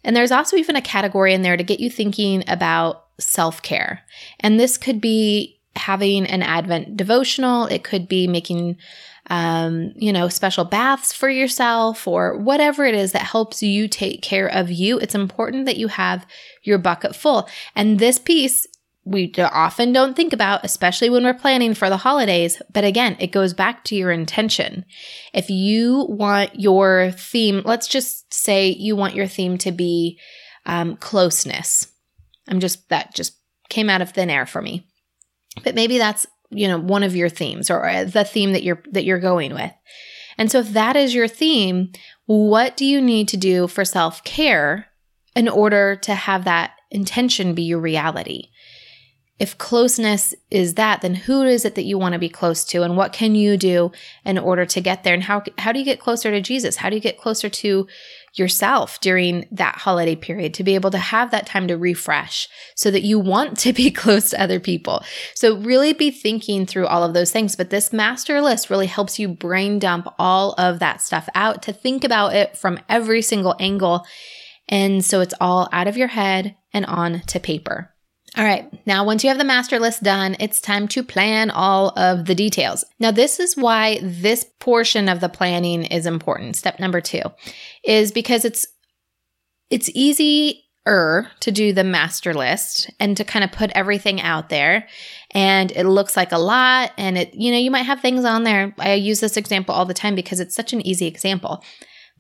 And 0.05 0.17
there's 0.17 0.33
also 0.33 0.57
even 0.57 0.77
a 0.77 0.83
category 0.83 1.35
in 1.35 1.43
there 1.43 1.57
to 1.57 1.63
get 1.63 1.81
you 1.81 1.91
thinking 1.91 2.45
about 2.49 3.05
self 3.19 3.63
care. 3.63 4.03
And 4.41 4.59
this 4.59 4.79
could 4.79 5.01
be 5.01 5.61
having 5.77 6.27
an 6.27 6.43
Advent 6.43 6.97
devotional, 6.97 7.67
it 7.67 7.85
could 7.85 8.09
be 8.09 8.27
making 8.27 8.77
um, 9.31 9.93
you 9.95 10.13
know, 10.13 10.29
special 10.29 10.65
baths 10.65 11.13
for 11.13 11.31
yourself 11.31 12.09
or 12.09 12.37
whatever 12.37 12.85
it 12.85 12.97
is 12.97 13.13
that 13.13 13.23
helps 13.23 13.63
you 13.63 13.87
take 13.87 14.23
care 14.23 14.49
of 14.49 14.71
you. 14.71 14.99
It's 14.99 15.15
important 15.15 15.67
that 15.67 15.77
you 15.77 15.87
have 15.87 16.27
your 16.65 16.79
bucket 16.79 17.15
full. 17.15 17.49
And 17.77 18.01
this 18.01 18.19
piece 18.19 18.67
we 19.11 19.33
often 19.37 19.93
don't 19.93 20.15
think 20.15 20.33
about, 20.33 20.65
especially 20.65 21.11
when 21.11 21.25
we're 21.25 21.35
planning 21.35 21.75
for 21.75 21.91
the 21.91 21.97
holidays. 21.97 22.63
But 22.73 22.85
again, 22.85 23.17
it 23.19 23.33
goes 23.33 23.53
back 23.53 23.83
to 23.85 23.97
your 23.97 24.13
intention. 24.13 24.85
If 25.35 25.51
you 25.51 26.07
want 26.09 26.61
your 26.61 27.11
theme, 27.11 27.63
let's 27.65 27.89
just 27.89 28.33
say 28.33 28.69
you 28.69 28.95
want 28.95 29.17
your 29.17 29.27
theme 29.27 29.59
to 29.59 29.73
be 29.73 30.21
um, 30.65 30.97
closeness. 30.97 31.89
I'm 32.49 32.61
just, 32.61 32.89
that 32.91 33.13
just 33.13 33.37
came 33.69 33.91
out 33.91 34.01
of 34.01 34.11
thin 34.11 34.31
air 34.31 34.47
for 34.47 34.63
me. 34.63 34.87
But 35.65 35.75
maybe 35.75 35.99
that's, 35.99 36.25
you 36.51 36.69
know, 36.69 36.79
one 36.79 37.03
of 37.03 37.17
your 37.17 37.29
themes 37.29 37.69
or 37.69 37.85
uh, 37.85 38.05
the 38.05 38.25
theme 38.25 38.53
that 38.53 38.63
you're, 38.63 38.83
that 38.93 39.05
you're 39.05 39.19
going 39.19 39.55
with. 39.55 39.73
And 40.39 40.53
so 40.53 40.61
if 40.61 40.73
that 40.73 40.95
is 40.95 41.17
your 41.17 41.29
theme, 41.29 41.91
what 42.27 42.77
do 42.77 42.87
you 42.87 43.01
need 43.01 43.27
to 43.29 43.37
do 43.37 43.67
for 43.67 43.85
self 43.85 44.23
care 44.23 44.87
in 45.35 45.49
order 45.49 45.97
to 45.97 46.15
have 46.15 46.45
that 46.45 46.75
intention 46.93 47.55
be 47.55 47.63
your 47.63 47.81
reality? 47.81 48.51
If 49.41 49.57
closeness 49.57 50.35
is 50.51 50.75
that, 50.75 51.01
then 51.01 51.15
who 51.15 51.43
is 51.43 51.65
it 51.65 51.75
that 51.75 51.85
you 51.85 51.99
want 51.99 52.13
to 52.13 52.19
be 52.19 52.29
close 52.29 52.63
to 52.67 52.83
and 52.83 52.95
what 52.95 53.15
can 53.15 53.35
you 53.35 53.57
do 53.57 53.91
in 54.25 54.37
order 54.37 54.67
to 54.67 54.81
get 54.83 55.03
there? 55.03 55.15
And 55.15 55.23
how, 55.23 55.43
how 55.57 55.73
do 55.73 55.79
you 55.79 55.85
get 55.85 55.99
closer 55.99 56.31
to 56.31 56.43
Jesus? 56.43 56.77
How 56.77 56.91
do 56.91 56.97
you 56.97 57.01
get 57.01 57.17
closer 57.17 57.49
to 57.49 57.89
yourself 58.35 59.01
during 59.01 59.47
that 59.51 59.77
holiday 59.77 60.15
period 60.15 60.55
to 60.55 60.63
be 60.63 60.75
able 60.75 60.91
to 60.91 60.99
have 60.99 61.31
that 61.31 61.47
time 61.47 61.67
to 61.69 61.77
refresh 61.77 62.49
so 62.77 62.91
that 62.91 63.03
you 63.03 63.19
want 63.19 63.59
to 63.59 63.73
be 63.73 63.91
close 63.91 64.31
to 64.31 64.41
other 64.41 64.61
people. 64.61 65.03
So 65.35 65.57
really 65.59 65.93
be 65.93 66.11
thinking 66.11 66.67
through 66.67 66.87
all 66.87 67.03
of 67.03 67.15
those 67.15 67.33
things. 67.33 67.57
But 67.57 67.71
this 67.71 67.93
master 67.93 68.41
list 68.41 68.71
really 68.71 68.87
helps 68.87 69.19
you 69.19 69.29
brain 69.29 69.79
dump 69.79 70.07
all 70.19 70.53
of 70.59 70.79
that 70.79 71.01
stuff 71.01 71.29
out 71.35 71.63
to 71.63 71.73
think 71.73 72.05
about 72.05 72.35
it 72.35 72.57
from 72.57 72.79
every 72.89 73.23
single 73.23 73.57
angle. 73.59 74.07
And 74.69 75.05
so 75.05 75.21
it's 75.21 75.35
all 75.41 75.69
out 75.73 75.89
of 75.89 75.97
your 75.97 76.09
head 76.09 76.57
and 76.73 76.87
on 76.87 77.21
to 77.23 77.41
paper. 77.41 77.93
All 78.37 78.45
right, 78.45 78.71
now 78.87 79.05
once 79.05 79.25
you 79.25 79.29
have 79.29 79.39
the 79.39 79.45
master 79.45 79.81
list 79.81 80.05
done, 80.05 80.37
it's 80.39 80.61
time 80.61 80.87
to 80.89 81.03
plan 81.03 81.51
all 81.51 81.89
of 81.99 82.27
the 82.27 82.35
details. 82.35 82.85
Now, 83.01 83.11
this 83.11 83.41
is 83.41 83.57
why 83.57 83.99
this 84.03 84.45
portion 84.61 85.09
of 85.09 85.21
the 85.21 85.29
planning 85.29 85.85
is 85.85 86.07
important. 86.07 86.55
Step 86.55 86.79
number 86.79 87.01
two 87.01 87.23
is 87.83 88.13
because 88.13 88.45
it's 88.45 88.67
it's 89.69 89.91
easier 89.95 91.31
to 91.41 91.53
do 91.53 91.73
the 91.73 91.85
master 91.85 92.33
list 92.33 92.91
and 92.99 93.17
to 93.17 93.25
kind 93.25 93.45
of 93.45 93.53
put 93.53 93.71
everything 93.75 94.21
out 94.21 94.49
there 94.49 94.89
and 95.33 95.71
it 95.73 95.85
looks 95.85 96.17
like 96.17 96.33
a 96.33 96.39
lot 96.39 96.91
and 96.97 97.19
it 97.19 97.35
you 97.35 97.53
know 97.53 97.59
you 97.59 97.71
might 97.71 97.83
have 97.83 98.01
things 98.01 98.25
on 98.25 98.45
there 98.45 98.75
i 98.79 98.95
use 98.95 99.21
this 99.21 99.37
example 99.37 99.75
all 99.75 99.85
the 99.85 99.93
time 99.93 100.15
because 100.15 100.41
it's 100.41 100.55
such 100.55 100.73
an 100.73 100.85
easy 100.85 101.07
example 101.07 101.63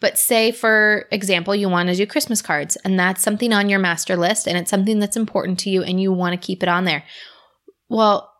but 0.00 0.18
say, 0.18 0.50
for 0.50 1.06
example, 1.10 1.54
you 1.54 1.68
want 1.68 1.88
to 1.88 1.94
do 1.94 2.06
Christmas 2.06 2.42
cards 2.42 2.76
and 2.84 2.98
that's 2.98 3.22
something 3.22 3.52
on 3.52 3.68
your 3.68 3.78
master 3.78 4.16
list 4.16 4.48
and 4.48 4.56
it's 4.56 4.70
something 4.70 4.98
that's 4.98 5.16
important 5.16 5.58
to 5.60 5.70
you 5.70 5.82
and 5.82 6.00
you 6.00 6.12
want 6.12 6.32
to 6.32 6.46
keep 6.46 6.62
it 6.62 6.68
on 6.68 6.84
there. 6.84 7.04
Well, 7.88 8.30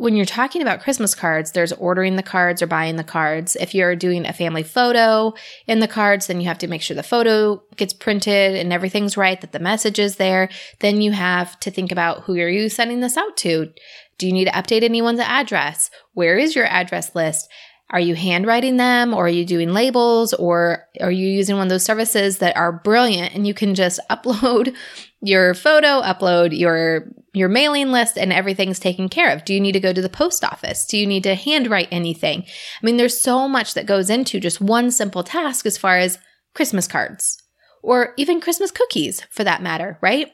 when 0.00 0.16
you're 0.16 0.24
talking 0.24 0.62
about 0.62 0.80
Christmas 0.80 1.14
cards, 1.14 1.52
there's 1.52 1.74
ordering 1.74 2.16
the 2.16 2.22
cards 2.22 2.62
or 2.62 2.66
buying 2.66 2.96
the 2.96 3.04
cards. 3.04 3.54
If 3.54 3.74
you're 3.74 3.94
doing 3.94 4.24
a 4.24 4.32
family 4.32 4.62
photo 4.62 5.34
in 5.66 5.80
the 5.80 5.86
cards, 5.86 6.26
then 6.26 6.40
you 6.40 6.46
have 6.46 6.56
to 6.58 6.68
make 6.68 6.80
sure 6.80 6.94
the 6.96 7.02
photo 7.02 7.62
gets 7.76 7.92
printed 7.92 8.54
and 8.54 8.72
everything's 8.72 9.18
right, 9.18 9.38
that 9.42 9.52
the 9.52 9.58
message 9.58 9.98
is 9.98 10.16
there. 10.16 10.48
Then 10.78 11.02
you 11.02 11.12
have 11.12 11.60
to 11.60 11.70
think 11.70 11.92
about 11.92 12.22
who 12.22 12.32
are 12.38 12.48
you 12.48 12.70
sending 12.70 13.00
this 13.00 13.18
out 13.18 13.36
to? 13.38 13.74
Do 14.16 14.26
you 14.26 14.32
need 14.32 14.46
to 14.46 14.52
update 14.52 14.84
anyone's 14.84 15.20
address? 15.20 15.90
Where 16.14 16.38
is 16.38 16.56
your 16.56 16.64
address 16.64 17.14
list? 17.14 17.50
Are 17.92 18.00
you 18.00 18.14
handwriting 18.14 18.76
them 18.76 19.12
or 19.12 19.26
are 19.26 19.28
you 19.28 19.44
doing 19.44 19.72
labels 19.72 20.32
or 20.32 20.86
are 21.00 21.10
you 21.10 21.28
using 21.28 21.56
one 21.56 21.66
of 21.66 21.70
those 21.70 21.84
services 21.84 22.38
that 22.38 22.56
are 22.56 22.72
brilliant 22.72 23.34
and 23.34 23.46
you 23.46 23.54
can 23.54 23.74
just 23.74 23.98
upload 24.10 24.74
your 25.20 25.54
photo, 25.54 26.00
upload 26.00 26.56
your 26.56 27.12
your 27.32 27.48
mailing 27.48 27.92
list 27.92 28.18
and 28.18 28.32
everything's 28.32 28.78
taken 28.78 29.08
care 29.08 29.32
of? 29.32 29.44
Do 29.44 29.54
you 29.54 29.60
need 29.60 29.72
to 29.72 29.80
go 29.80 29.92
to 29.92 30.02
the 30.02 30.08
post 30.08 30.44
office? 30.44 30.86
Do 30.86 30.96
you 30.96 31.06
need 31.06 31.24
to 31.24 31.34
handwrite 31.34 31.88
anything? 31.90 32.42
I 32.42 32.86
mean, 32.86 32.96
there's 32.96 33.20
so 33.20 33.48
much 33.48 33.74
that 33.74 33.86
goes 33.86 34.08
into 34.08 34.40
just 34.40 34.60
one 34.60 34.90
simple 34.90 35.24
task 35.24 35.66
as 35.66 35.76
far 35.76 35.98
as 35.98 36.18
Christmas 36.54 36.86
cards. 36.86 37.42
or 37.82 38.12
even 38.18 38.42
Christmas 38.42 38.70
cookies 38.70 39.22
for 39.30 39.42
that 39.42 39.62
matter, 39.62 39.96
right? 40.02 40.30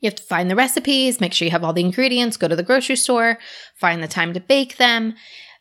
You 0.00 0.08
have 0.08 0.16
to 0.16 0.22
find 0.22 0.50
the 0.50 0.56
recipes, 0.56 1.20
make 1.20 1.32
sure 1.32 1.46
you 1.46 1.52
have 1.52 1.64
all 1.64 1.72
the 1.72 1.82
ingredients, 1.82 2.36
go 2.36 2.46
to 2.48 2.54
the 2.54 2.62
grocery 2.62 2.96
store, 2.96 3.38
find 3.74 4.02
the 4.02 4.08
time 4.08 4.34
to 4.34 4.40
bake 4.40 4.76
them. 4.76 5.14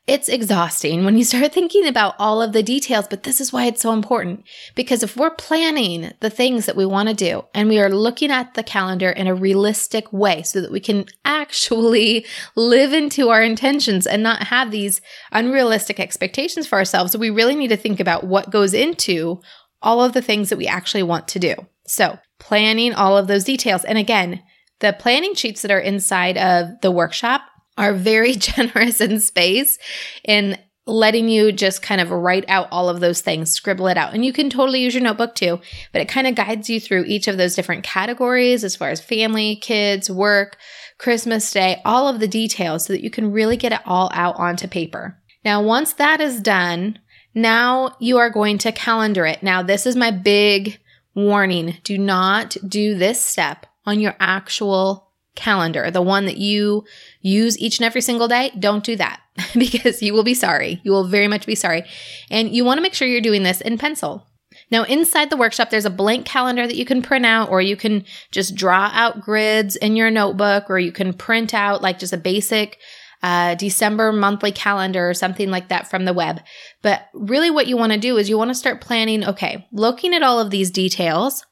It's 0.07 0.29
exhausting 0.29 1.03
when 1.03 1.17
you 1.17 1.25
start 1.25 1.51
thinking 1.53 1.85
about 1.85 2.15
all 2.17 2.41
of 2.41 2.53
the 2.53 2.63
details, 2.63 3.07
but 3.09 3.23
this 3.23 3.41
is 3.41 3.51
why 3.51 3.65
it's 3.65 3.81
so 3.81 3.91
important. 3.91 4.45
Because 4.73 5.03
if 5.03 5.17
we're 5.17 5.35
planning 5.35 6.13
the 6.21 6.29
things 6.29 6.65
that 6.65 6.77
we 6.77 6.85
want 6.85 7.09
to 7.09 7.13
do 7.13 7.43
and 7.53 7.67
we 7.67 7.77
are 7.77 7.89
looking 7.89 8.31
at 8.31 8.53
the 8.53 8.63
calendar 8.63 9.09
in 9.09 9.27
a 9.27 9.35
realistic 9.35 10.11
way 10.13 10.43
so 10.43 10.61
that 10.61 10.71
we 10.71 10.79
can 10.79 11.05
actually 11.25 12.25
live 12.55 12.93
into 12.93 13.29
our 13.29 13.43
intentions 13.43 14.07
and 14.07 14.23
not 14.23 14.43
have 14.43 14.71
these 14.71 15.01
unrealistic 15.33 15.99
expectations 15.99 16.65
for 16.65 16.77
ourselves, 16.77 17.17
we 17.17 17.29
really 17.29 17.55
need 17.55 17.67
to 17.67 17.77
think 17.77 17.99
about 17.99 18.23
what 18.23 18.49
goes 18.49 18.73
into 18.73 19.41
all 19.81 20.01
of 20.01 20.13
the 20.13 20.21
things 20.21 20.49
that 20.49 20.57
we 20.57 20.67
actually 20.67 21.03
want 21.03 21.27
to 21.27 21.39
do. 21.39 21.53
So, 21.85 22.17
planning 22.39 22.93
all 22.93 23.17
of 23.17 23.27
those 23.27 23.43
details. 23.43 23.83
And 23.83 23.97
again, 23.97 24.41
the 24.79 24.93
planning 24.93 25.35
sheets 25.35 25.61
that 25.63 25.71
are 25.71 25.79
inside 25.79 26.37
of 26.37 26.81
the 26.81 26.91
workshop 26.91 27.41
are 27.77 27.93
very 27.93 28.33
generous 28.35 29.01
in 29.01 29.19
space 29.19 29.77
in 30.23 30.57
letting 30.87 31.27
you 31.27 31.51
just 31.51 31.81
kind 31.81 31.99
of 31.99 32.11
write 32.11 32.45
out 32.47 32.67
all 32.71 32.87
of 32.87 33.01
those 33.01 33.19
things, 33.21 33.51
scribble 33.51 33.87
it 33.87 33.97
out. 33.97 34.13
And 34.13 34.23
you 34.23 34.31
can 34.31 34.49
totally 34.49 34.81
use 34.81 34.93
your 34.93 35.03
notebook 35.03 35.35
too, 35.35 35.59
but 35.91 36.01
it 36.01 36.07
kind 36.07 36.27
of 36.27 36.35
guides 36.35 36.69
you 36.69 36.79
through 36.79 37.03
each 37.05 37.27
of 37.27 37.37
those 37.37 37.55
different 37.55 37.83
categories 37.83 38.63
as 38.63 38.75
far 38.75 38.89
as 38.89 39.01
family, 39.01 39.57
kids, 39.57 40.09
work, 40.09 40.57
Christmas 40.97 41.51
Day, 41.51 41.81
all 41.83 42.07
of 42.07 42.19
the 42.19 42.27
details 42.27 42.85
so 42.85 42.93
that 42.93 43.03
you 43.03 43.09
can 43.09 43.31
really 43.31 43.57
get 43.57 43.73
it 43.73 43.81
all 43.85 44.09
out 44.13 44.37
onto 44.37 44.67
paper. 44.67 45.21
Now, 45.43 45.61
once 45.61 45.93
that 45.93 46.21
is 46.21 46.41
done, 46.41 46.99
now 47.35 47.95
you 47.99 48.17
are 48.17 48.29
going 48.29 48.57
to 48.59 48.71
calendar 48.71 49.25
it. 49.25 49.43
Now, 49.43 49.61
this 49.61 49.85
is 49.85 49.95
my 49.95 50.11
big 50.11 50.79
warning. 51.13 51.77
Do 51.83 51.97
not 51.97 52.55
do 52.67 52.95
this 52.95 53.23
step 53.23 53.65
on 53.85 53.99
your 53.99 54.15
actual 54.19 55.06
calendar, 55.37 55.89
the 55.89 56.01
one 56.01 56.25
that 56.25 56.37
you 56.37 56.83
use 57.21 57.57
each 57.57 57.79
and 57.79 57.85
every 57.85 58.01
single 58.01 58.27
day, 58.27 58.51
don't 58.59 58.83
do 58.83 58.97
that 58.97 59.21
because 59.53 60.01
you 60.01 60.13
will 60.13 60.23
be 60.23 60.33
sorry. 60.33 60.81
You 60.83 60.91
will 60.91 61.07
very 61.07 61.29
much 61.29 61.45
be 61.45 61.55
sorry. 61.55 61.83
And 62.29 62.53
you 62.53 62.65
want 62.65 62.77
to 62.77 62.81
make 62.81 62.93
sure 62.93 63.07
you're 63.07 63.21
doing 63.21 63.43
this 63.43 63.61
in 63.61 63.77
pencil. 63.77 64.27
Now, 64.69 64.83
inside 64.83 65.29
the 65.29 65.37
workshop, 65.37 65.69
there's 65.69 65.85
a 65.85 65.89
blank 65.89 66.25
calendar 66.25 66.67
that 66.67 66.75
you 66.75 66.85
can 66.85 67.01
print 67.01 67.25
out, 67.25 67.49
or 67.49 67.61
you 67.61 67.77
can 67.77 68.03
just 68.31 68.55
draw 68.55 68.89
out 68.93 69.21
grids 69.21 69.75
in 69.75 69.95
your 69.95 70.11
notebook, 70.11 70.69
or 70.69 70.79
you 70.79 70.91
can 70.91 71.13
print 71.13 71.53
out 71.53 71.81
like 71.81 71.99
just 71.99 72.11
a 72.11 72.17
basic 72.17 72.77
uh, 73.23 73.55
December 73.55 74.11
monthly 74.11 74.51
calendar 74.51 75.09
or 75.09 75.13
something 75.13 75.49
like 75.49 75.69
that 75.69 75.89
from 75.89 76.05
the 76.05 76.13
web. 76.13 76.41
But 76.81 77.07
really, 77.13 77.49
what 77.49 77.67
you 77.67 77.77
want 77.77 77.93
to 77.93 77.99
do 77.99 78.17
is 78.17 78.29
you 78.29 78.37
want 78.37 78.49
to 78.49 78.55
start 78.55 78.81
planning 78.81 79.23
okay, 79.23 79.67
looking 79.71 80.13
at 80.13 80.23
all 80.23 80.39
of 80.39 80.49
these 80.49 80.71
details, 80.71 81.45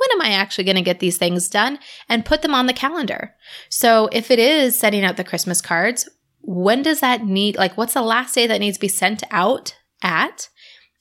when 0.00 0.18
am 0.18 0.22
I 0.22 0.34
actually 0.34 0.64
going 0.64 0.76
to 0.76 0.82
get 0.82 1.00
these 1.00 1.18
things 1.18 1.48
done 1.48 1.78
and 2.08 2.24
put 2.24 2.40
them 2.40 2.54
on 2.54 2.64
the 2.64 2.72
calendar? 2.72 3.34
So 3.68 4.08
if 4.12 4.30
it 4.30 4.38
is 4.38 4.78
setting 4.78 5.04
out 5.04 5.18
the 5.18 5.24
Christmas 5.24 5.60
cards, 5.60 6.08
when 6.40 6.82
does 6.82 7.00
that 7.00 7.26
need, 7.26 7.56
like, 7.56 7.76
what's 7.76 7.92
the 7.92 8.00
last 8.00 8.34
day 8.34 8.46
that 8.46 8.60
needs 8.60 8.78
to 8.78 8.80
be 8.80 8.88
sent 8.88 9.22
out 9.30 9.76
at? 10.02 10.48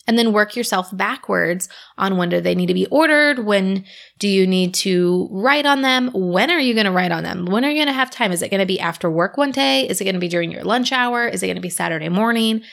And 0.05 0.17
then 0.17 0.33
work 0.33 0.55
yourself 0.55 0.89
backwards 0.91 1.69
on 1.97 2.17
when 2.17 2.29
do 2.29 2.41
they 2.41 2.55
need 2.55 2.65
to 2.65 2.73
be 2.73 2.87
ordered? 2.87 3.45
When 3.45 3.85
do 4.17 4.27
you 4.27 4.47
need 4.47 4.73
to 4.75 5.29
write 5.31 5.67
on 5.67 5.81
them? 5.81 6.09
When 6.13 6.49
are 6.49 6.59
you 6.59 6.73
going 6.73 6.87
to 6.87 6.91
write 6.91 7.11
on 7.11 7.23
them? 7.23 7.45
When 7.45 7.63
are 7.63 7.69
you 7.69 7.77
going 7.77 7.87
to 7.87 7.93
have 7.93 8.09
time? 8.09 8.31
Is 8.31 8.41
it 8.41 8.49
going 8.49 8.59
to 8.59 8.65
be 8.65 8.79
after 8.79 9.09
work 9.09 9.37
one 9.37 9.51
day? 9.51 9.87
Is 9.87 10.01
it 10.01 10.05
going 10.05 10.15
to 10.15 10.19
be 10.19 10.27
during 10.27 10.51
your 10.51 10.63
lunch 10.63 10.91
hour? 10.91 11.27
Is 11.27 11.43
it 11.43 11.47
going 11.47 11.55
to 11.55 11.61
be 11.61 11.69
Saturday 11.69 12.09
morning? 12.09 12.63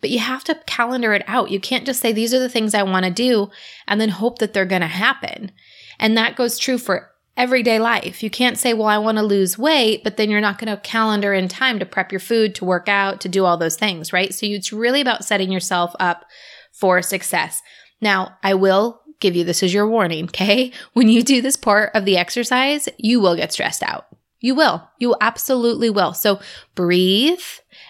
But 0.00 0.10
you 0.10 0.20
have 0.20 0.42
to 0.44 0.58
calendar 0.66 1.12
it 1.12 1.22
out. 1.26 1.50
You 1.50 1.60
can't 1.60 1.86
just 1.86 2.00
say, 2.00 2.12
these 2.12 2.32
are 2.32 2.38
the 2.38 2.48
things 2.48 2.74
I 2.74 2.82
want 2.82 3.04
to 3.04 3.10
do 3.10 3.50
and 3.86 4.00
then 4.00 4.08
hope 4.08 4.38
that 4.38 4.52
they're 4.52 4.64
going 4.64 4.80
to 4.80 4.86
happen. 4.86 5.52
And 5.98 6.16
that 6.16 6.36
goes 6.36 6.58
true 6.58 6.78
for 6.78 7.10
everyday 7.36 7.78
life. 7.78 8.22
You 8.22 8.30
can't 8.30 8.58
say, 8.58 8.72
well, 8.72 8.86
I 8.86 8.98
want 8.98 9.18
to 9.18 9.22
lose 9.22 9.58
weight, 9.58 10.02
but 10.02 10.16
then 10.16 10.30
you're 10.30 10.40
not 10.40 10.58
going 10.58 10.74
to 10.74 10.80
calendar 10.82 11.34
in 11.34 11.48
time 11.48 11.78
to 11.78 11.86
prep 11.86 12.10
your 12.10 12.20
food, 12.20 12.54
to 12.56 12.64
work 12.64 12.88
out, 12.88 13.20
to 13.22 13.28
do 13.28 13.44
all 13.44 13.56
those 13.56 13.76
things, 13.76 14.12
right? 14.12 14.32
So 14.32 14.46
it's 14.46 14.72
really 14.72 15.00
about 15.00 15.24
setting 15.24 15.52
yourself 15.52 15.94
up 16.00 16.24
for 16.72 17.02
success. 17.02 17.60
Now, 18.00 18.36
I 18.42 18.54
will 18.54 19.00
give 19.20 19.36
you 19.36 19.44
this 19.44 19.62
as 19.62 19.72
your 19.72 19.88
warning, 19.88 20.24
okay? 20.24 20.72
When 20.92 21.08
you 21.08 21.22
do 21.22 21.42
this 21.42 21.56
part 21.56 21.90
of 21.94 22.04
the 22.04 22.16
exercise, 22.16 22.88
you 22.98 23.20
will 23.20 23.36
get 23.36 23.52
stressed 23.52 23.82
out. 23.82 24.06
You 24.40 24.54
will. 24.54 24.88
You 24.98 25.16
absolutely 25.20 25.90
will. 25.90 26.12
So 26.12 26.40
breathe 26.74 27.40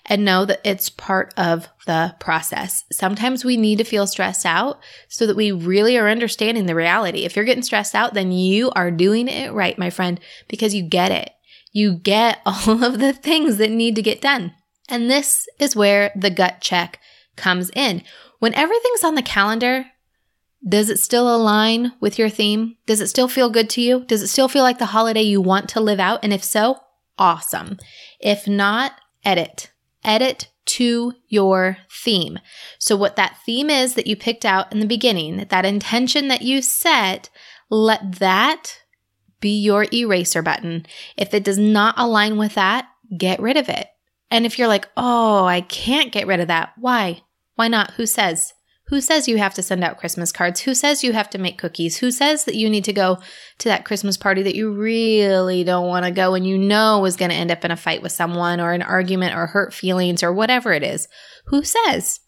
and 0.07 0.25
know 0.25 0.45
that 0.45 0.61
it's 0.65 0.89
part 0.89 1.35
of 1.37 1.69
the 1.87 2.15
process. 2.21 2.85
Sometimes 2.93 3.45
we 3.45 3.57
need 3.57 3.79
to 3.79 3.85
feel 3.85 4.07
stressed 4.07 4.47
out 4.47 4.79
so 5.09 5.27
that 5.27 5.37
we 5.37 5.51
really 5.51 5.99
are 5.99 6.09
understanding 6.09 6.67
the 6.67 6.77
reality. 6.77 7.25
If 7.25 7.35
you're 7.35 7.45
getting 7.45 7.65
stressed 7.65 7.95
out, 7.95 8.15
then 8.15 8.31
you 8.31 8.71
are 8.71 8.91
doing 8.91 9.29
it 9.29 9.53
right, 9.53 9.77
my 9.77 9.91
friend, 9.91 10.21
because 10.49 10.75
you 10.75 10.85
get 10.85 11.11
it. 11.11 11.31
You 11.73 11.95
get 11.95 12.41
all 12.47 12.85
of 12.85 13.01
the 13.01 13.13
things 13.13 13.57
that 13.59 13.71
need 13.71 13.97
to 13.97 14.03
get 14.03 14.21
done. 14.21 14.55
And 14.89 15.11
this 15.11 15.49
is 15.59 15.75
where 15.75 16.13
the 16.15 16.31
gut 16.31 16.61
check 16.61 17.01
comes 17.35 17.71
in. 17.75 18.03
When 18.39 18.55
everything's 18.55 19.03
on 19.03 19.17
the 19.17 19.23
calendar, 19.23 19.87
does 20.67 20.89
it 20.89 21.01
still 21.01 21.35
align 21.35 21.93
with 22.01 22.19
your 22.19 22.29
theme? 22.29 22.77
Does 22.87 23.01
it 23.01 23.09
still 23.09 23.29
feel 23.29 23.51
good 23.51 23.69
to 23.71 23.81
you? 23.81 24.05
Does 24.05 24.23
it 24.23 24.29
still 24.29 24.49
feel 24.49 24.63
like 24.63 24.79
the 24.79 24.87
holiday 24.87 25.23
you 25.23 25.41
want 25.41 25.69
to 25.71 25.81
live 25.81 25.99
out? 25.99 26.21
And 26.23 26.33
if 26.33 26.45
so, 26.45 26.79
awesome. 27.19 27.79
If 28.21 28.47
not, 28.47 28.93
edit 29.25 29.71
edit 30.07 30.49
to 30.67 31.15
your 31.29 31.79
theme. 31.91 32.39
So, 32.79 32.97
what 32.97 33.17
that 33.17 33.39
theme 33.45 33.71
is 33.71 33.95
that 33.95 34.07
you 34.07 34.17
picked 34.17 34.45
out 34.45 34.73
in 34.73 34.81
the 34.81 34.87
beginning, 34.87 35.47
that 35.49 35.65
intention 35.65 36.29
that 36.29 36.43
you 36.43 36.63
set, 36.63 37.31
let 37.71 38.19
that 38.19 38.83
be 39.41 39.61
your 39.61 39.87
eraser 39.93 40.43
button. 40.43 40.87
If 41.17 41.35
it 41.35 41.45
does 41.45 41.59
not 41.59 41.95
align 41.99 42.37
with 42.37 42.55
that, 42.55 42.89
get 43.17 43.41
rid 43.41 43.57
of 43.57 43.69
it. 43.69 43.89
And 44.31 44.45
if 44.45 44.59
you're 44.59 44.69
like, 44.69 44.89
oh, 44.97 45.45
I 45.45 45.61
can't 45.61 46.13
get 46.13 46.27
rid 46.27 46.41
of 46.41 46.49
that, 46.49 46.73
why? 46.77 47.23
Why 47.55 47.69
not? 47.69 47.93
Who 47.93 48.07
says? 48.07 48.55
Who 48.89 49.01
says 49.01 49.27
you 49.27 49.39
have 49.39 49.55
to 49.55 49.63
send 49.63 49.83
out 49.83 49.99
Christmas 49.99 50.31
cards? 50.31 50.61
Who 50.61 50.75
says 50.75 51.03
you 51.03 51.13
have 51.13 51.29
to 51.31 51.39
make 51.39 51.59
cookies? 51.59 51.97
Who 51.99 52.13
says 52.13 52.45
that 52.45 52.55
you 52.55 52.71
need 52.71 52.85
to 52.85 52.93
go 52.93 53.19
to 53.59 53.69
that 53.69 53.85
Christmas 53.85 54.17
party 54.17 54.45
that 54.45 54.55
you 54.55 54.73
really 54.73 55.65
don't 55.65 55.89
want 55.89 56.05
to 56.05 56.13
go 56.13 56.35
and 56.35 56.47
you 56.47 56.57
know 56.57 57.05
is 57.05 57.17
going 57.17 57.31
to 57.31 57.37
end 57.37 57.51
up 57.51 57.65
in 57.65 57.73
a 57.73 57.77
fight 57.77 58.01
with 58.01 58.13
someone 58.13 58.61
or 58.61 58.73
an 58.73 58.83
argument 58.83 59.35
or 59.35 59.47
hurt 59.47 59.75
feelings 59.75 60.23
or 60.23 60.33
whatever 60.33 60.73
it 60.73 60.85
is? 60.85 61.09
Who 61.47 61.65
says? 61.65 62.21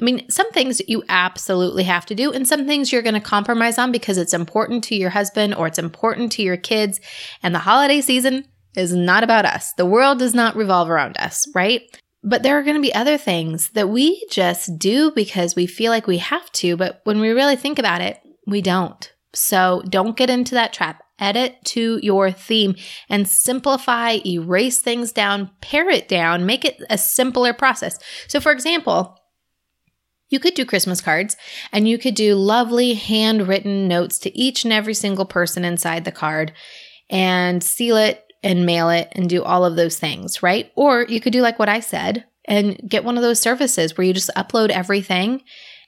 I 0.00 0.04
mean, 0.04 0.28
some 0.30 0.50
things 0.52 0.80
you 0.88 1.04
absolutely 1.08 1.84
have 1.84 2.04
to 2.06 2.16
do, 2.16 2.32
and 2.32 2.48
some 2.48 2.66
things 2.66 2.90
you're 2.90 3.02
going 3.02 3.14
to 3.14 3.20
compromise 3.20 3.78
on 3.78 3.92
because 3.92 4.18
it's 4.18 4.34
important 4.34 4.82
to 4.84 4.96
your 4.96 5.10
husband 5.10 5.54
or 5.54 5.68
it's 5.68 5.78
important 5.78 6.32
to 6.32 6.42
your 6.42 6.56
kids. 6.56 7.00
And 7.42 7.54
the 7.54 7.60
holiday 7.60 8.00
season 8.00 8.44
is 8.74 8.92
not 8.92 9.22
about 9.22 9.44
us. 9.44 9.72
The 9.74 9.86
world 9.86 10.18
does 10.18 10.34
not 10.34 10.56
revolve 10.56 10.90
around 10.90 11.16
us, 11.18 11.46
right? 11.54 11.82
But 12.26 12.42
there 12.42 12.58
are 12.58 12.62
going 12.62 12.76
to 12.76 12.80
be 12.80 12.94
other 12.94 13.18
things 13.18 13.68
that 13.70 13.90
we 13.90 14.26
just 14.30 14.78
do 14.78 15.10
because 15.10 15.54
we 15.54 15.66
feel 15.66 15.92
like 15.92 16.06
we 16.06 16.18
have 16.18 16.50
to, 16.52 16.76
but 16.76 17.00
when 17.04 17.20
we 17.20 17.30
really 17.30 17.56
think 17.56 17.78
about 17.78 18.00
it, 18.00 18.18
we 18.46 18.62
don't. 18.62 19.12
So 19.34 19.82
don't 19.88 20.16
get 20.16 20.30
into 20.30 20.54
that 20.54 20.72
trap. 20.72 21.02
Edit 21.18 21.58
to 21.66 22.00
your 22.02 22.32
theme 22.32 22.76
and 23.08 23.28
simplify, 23.28 24.18
erase 24.26 24.80
things 24.80 25.12
down, 25.12 25.50
pare 25.60 25.88
it 25.90 26.08
down, 26.08 26.46
make 26.46 26.64
it 26.64 26.82
a 26.90 26.98
simpler 26.98 27.52
process. 27.52 27.98
So, 28.26 28.40
for 28.40 28.50
example, 28.50 29.20
you 30.28 30.40
could 30.40 30.54
do 30.54 30.64
Christmas 30.64 31.00
cards 31.00 31.36
and 31.72 31.86
you 31.88 31.98
could 31.98 32.14
do 32.14 32.34
lovely 32.34 32.94
handwritten 32.94 33.86
notes 33.86 34.18
to 34.20 34.36
each 34.36 34.64
and 34.64 34.72
every 34.72 34.94
single 34.94 35.26
person 35.26 35.64
inside 35.64 36.04
the 36.04 36.10
card 36.10 36.52
and 37.08 37.62
seal 37.62 37.96
it 37.96 38.24
and 38.44 38.66
mail 38.66 38.90
it 38.90 39.08
and 39.12 39.28
do 39.28 39.42
all 39.42 39.64
of 39.64 39.74
those 39.74 39.98
things, 39.98 40.42
right? 40.42 40.70
Or 40.76 41.02
you 41.08 41.20
could 41.20 41.32
do 41.32 41.42
like 41.42 41.58
what 41.58 41.68
I 41.68 41.80
said 41.80 42.24
and 42.44 42.78
get 42.86 43.02
one 43.02 43.16
of 43.16 43.22
those 43.22 43.40
services 43.40 43.96
where 43.96 44.06
you 44.06 44.12
just 44.12 44.30
upload 44.36 44.68
everything 44.68 45.42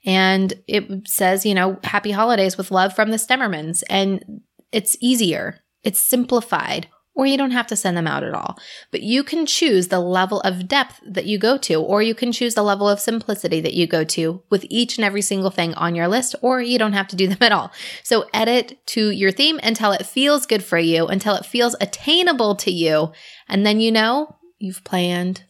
and 0.05 0.55
it 0.67 1.07
says, 1.07 1.45
you 1.45 1.55
know, 1.55 1.79
happy 1.85 2.13
holidays 2.13 2.57
with 2.57 2.71
love 2.71 2.95
from 2.95 3.11
the 3.11 3.17
Stemmermans. 3.17 3.83
And 3.91 4.41
it's 4.73 4.97
easier, 5.01 5.61
it's 5.85 6.01
simplified 6.01 6.89
or 7.17 7.27
you 7.27 7.39
don't 7.39 7.51
have 7.51 7.67
to 7.67 7.75
send 7.75 7.97
them 7.97 8.07
out 8.07 8.23
at 8.23 8.35
all. 8.35 8.59
But 8.93 9.03
you 9.03 9.25
can 9.25 9.47
choose 9.47 9.89
the 9.89 9.99
level 9.99 10.41
of 10.43 10.69
depth 10.69 11.01
that 11.05 11.25
you 11.25 11.39
go 11.39 11.57
to, 11.59 11.81
or 11.81 12.03
you 12.03 12.15
can 12.15 12.31
choose 12.31 12.55
the 12.55 12.63
level 12.63 12.89
of 12.89 13.01
simplicity 13.01 13.61
that 13.63 13.73
you 13.73 13.87
go 13.87 14.05
to 14.05 14.43
with 14.51 14.67
each 14.69 14.99
and 14.99 15.05
every 15.05 15.23
single 15.23 15.51
thing 15.51 15.75
on 15.75 15.95
your 15.95 16.09
list, 16.09 16.37
or 16.43 16.61
you 16.61 16.79
don't 16.79 16.93
have 16.93 17.09
to 17.09 17.17
do 17.17 17.27
them 17.27 17.39
at 17.41 17.53
all. 17.53 17.73
So 18.05 18.27
edit 18.35 18.87
to 18.89 19.11
your 19.11 19.33
theme 19.33 19.59
until 19.63 19.93
it 19.93 20.05
feels 20.05 20.47
good 20.47 20.63
for 20.63 20.79
you, 20.79 21.07
until 21.07 21.35
it 21.35 21.47
feels 21.47 21.75
attainable 21.81 22.55
to 22.57 22.71
you. 22.71 23.13
And 23.49 23.65
then 23.65 23.81
you 23.81 23.91
know 23.91 24.37
you've 24.59 24.85
planned 24.85 25.45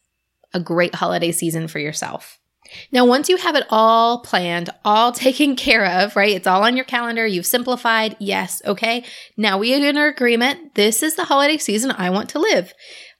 a 0.54 0.60
great 0.60 0.94
holiday 0.94 1.32
season 1.32 1.66
for 1.66 1.80
yourself. 1.80 2.38
Now, 2.92 3.04
once 3.04 3.28
you 3.28 3.36
have 3.36 3.54
it 3.56 3.66
all 3.70 4.20
planned, 4.20 4.70
all 4.84 5.12
taken 5.26 5.56
care 5.56 5.84
of, 5.86 6.16
right? 6.16 6.34
It's 6.34 6.46
all 6.46 6.64
on 6.64 6.76
your 6.76 6.84
calendar. 6.84 7.26
You've 7.26 7.46
simplified. 7.46 8.16
Yes. 8.18 8.62
Okay. 8.64 9.04
Now 9.36 9.58
we 9.58 9.74
are 9.74 9.88
in 9.88 9.96
our 9.96 10.08
agreement. 10.08 10.74
This 10.74 11.02
is 11.02 11.16
the 11.16 11.24
holiday 11.24 11.56
season 11.58 11.90
I 11.90 12.10
want 12.10 12.28
to 12.30 12.38
live. 12.38 12.72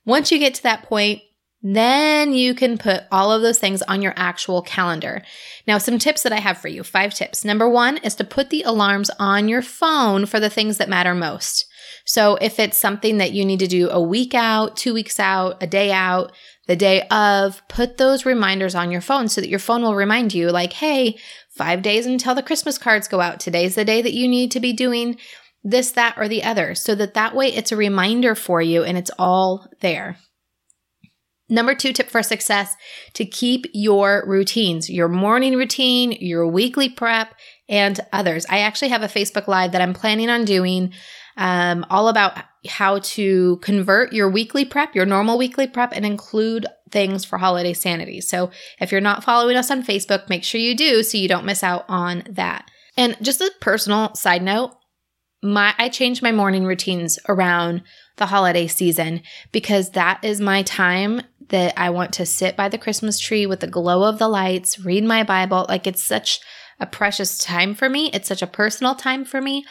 Once 0.04 0.30
you 0.30 0.38
get 0.38 0.54
to 0.54 0.62
that 0.62 0.84
point, 0.84 1.20
Then 1.62 2.32
you 2.32 2.54
can 2.54 2.78
put 2.78 3.04
all 3.10 3.32
of 3.32 3.42
those 3.42 3.58
things 3.58 3.82
on 3.82 4.00
your 4.00 4.12
actual 4.14 4.62
calendar. 4.62 5.22
Now, 5.66 5.78
some 5.78 5.98
tips 5.98 6.22
that 6.22 6.32
I 6.32 6.38
have 6.38 6.58
for 6.58 6.68
you 6.68 6.84
five 6.84 7.12
tips. 7.12 7.44
Number 7.44 7.68
one 7.68 7.96
is 7.98 8.14
to 8.16 8.24
put 8.24 8.50
the 8.50 8.62
alarms 8.62 9.10
on 9.18 9.48
your 9.48 9.62
phone 9.62 10.26
for 10.26 10.38
the 10.38 10.50
things 10.50 10.78
that 10.78 10.88
matter 10.88 11.14
most. 11.14 11.66
So, 12.04 12.36
if 12.36 12.60
it's 12.60 12.78
something 12.78 13.18
that 13.18 13.32
you 13.32 13.44
need 13.44 13.58
to 13.58 13.66
do 13.66 13.90
a 13.90 14.00
week 14.00 14.32
out, 14.32 14.76
two 14.76 14.94
weeks 14.94 15.18
out, 15.18 15.60
a 15.60 15.66
day 15.66 15.90
out, 15.90 16.30
the 16.66 16.76
day 16.76 17.02
of, 17.08 17.62
put 17.68 17.96
those 17.96 18.26
reminders 18.26 18.74
on 18.74 18.90
your 18.90 19.00
phone 19.00 19.28
so 19.28 19.40
that 19.40 19.48
your 19.48 19.58
phone 19.58 19.82
will 19.82 19.94
remind 19.94 20.34
you, 20.34 20.50
like, 20.50 20.74
hey, 20.74 21.16
five 21.50 21.82
days 21.82 22.06
until 22.06 22.34
the 22.34 22.42
Christmas 22.42 22.78
cards 22.78 23.08
go 23.08 23.20
out. 23.20 23.40
Today's 23.40 23.74
the 23.74 23.84
day 23.84 24.02
that 24.02 24.14
you 24.14 24.28
need 24.28 24.50
to 24.50 24.60
be 24.60 24.72
doing 24.72 25.16
this, 25.62 25.90
that, 25.92 26.14
or 26.16 26.28
the 26.28 26.44
other, 26.44 26.74
so 26.74 26.94
that 26.94 27.14
that 27.14 27.34
way 27.34 27.48
it's 27.48 27.72
a 27.72 27.76
reminder 27.76 28.34
for 28.34 28.60
you 28.62 28.84
and 28.84 28.96
it's 28.96 29.10
all 29.18 29.68
there. 29.80 30.16
Number 31.48 31.76
two 31.76 31.92
tip 31.92 32.10
for 32.10 32.24
success 32.24 32.74
to 33.14 33.24
keep 33.24 33.66
your 33.72 34.24
routines, 34.26 34.90
your 34.90 35.08
morning 35.08 35.54
routine, 35.54 36.12
your 36.12 36.46
weekly 36.48 36.88
prep, 36.88 37.34
and 37.68 38.00
others. 38.12 38.46
I 38.48 38.58
actually 38.58 38.88
have 38.88 39.02
a 39.02 39.08
Facebook 39.08 39.46
Live 39.46 39.72
that 39.72 39.82
I'm 39.82 39.94
planning 39.94 40.28
on 40.28 40.44
doing 40.44 40.92
um, 41.36 41.84
all 41.90 42.08
about 42.08 42.38
how 42.68 42.98
to 42.98 43.58
convert 43.58 44.12
your 44.12 44.28
weekly 44.28 44.64
prep, 44.64 44.94
your 44.94 45.06
normal 45.06 45.38
weekly 45.38 45.66
prep, 45.66 45.92
and 45.92 46.04
include 46.04 46.66
things 46.90 47.24
for 47.24 47.38
holiday 47.38 47.72
sanity. 47.72 48.20
So 48.20 48.50
if 48.80 48.90
you're 48.92 49.00
not 49.00 49.24
following 49.24 49.56
us 49.56 49.70
on 49.70 49.82
Facebook, 49.82 50.28
make 50.28 50.44
sure 50.44 50.60
you 50.60 50.74
do 50.74 51.02
so 51.02 51.18
you 51.18 51.28
don't 51.28 51.46
miss 51.46 51.62
out 51.62 51.84
on 51.88 52.24
that. 52.30 52.70
And 52.96 53.16
just 53.20 53.40
a 53.40 53.52
personal 53.60 54.14
side 54.14 54.42
note, 54.42 54.72
my 55.42 55.74
I 55.78 55.88
change 55.88 56.22
my 56.22 56.32
morning 56.32 56.64
routines 56.64 57.18
around 57.28 57.82
the 58.16 58.26
holiday 58.26 58.66
season 58.66 59.22
because 59.52 59.90
that 59.90 60.24
is 60.24 60.40
my 60.40 60.62
time 60.62 61.20
that 61.48 61.74
I 61.76 61.90
want 61.90 62.14
to 62.14 62.26
sit 62.26 62.56
by 62.56 62.68
the 62.68 62.78
Christmas 62.78 63.18
tree 63.20 63.46
with 63.46 63.60
the 63.60 63.66
glow 63.66 64.08
of 64.08 64.18
the 64.18 64.28
lights, 64.28 64.80
read 64.80 65.04
my 65.04 65.22
Bible. 65.22 65.66
Like 65.68 65.86
it's 65.86 66.02
such 66.02 66.40
a 66.80 66.86
precious 66.86 67.38
time 67.38 67.74
for 67.74 67.88
me. 67.88 68.10
It's 68.12 68.28
such 68.28 68.42
a 68.42 68.46
personal 68.46 68.94
time 68.94 69.24
for 69.24 69.40
me. 69.40 69.64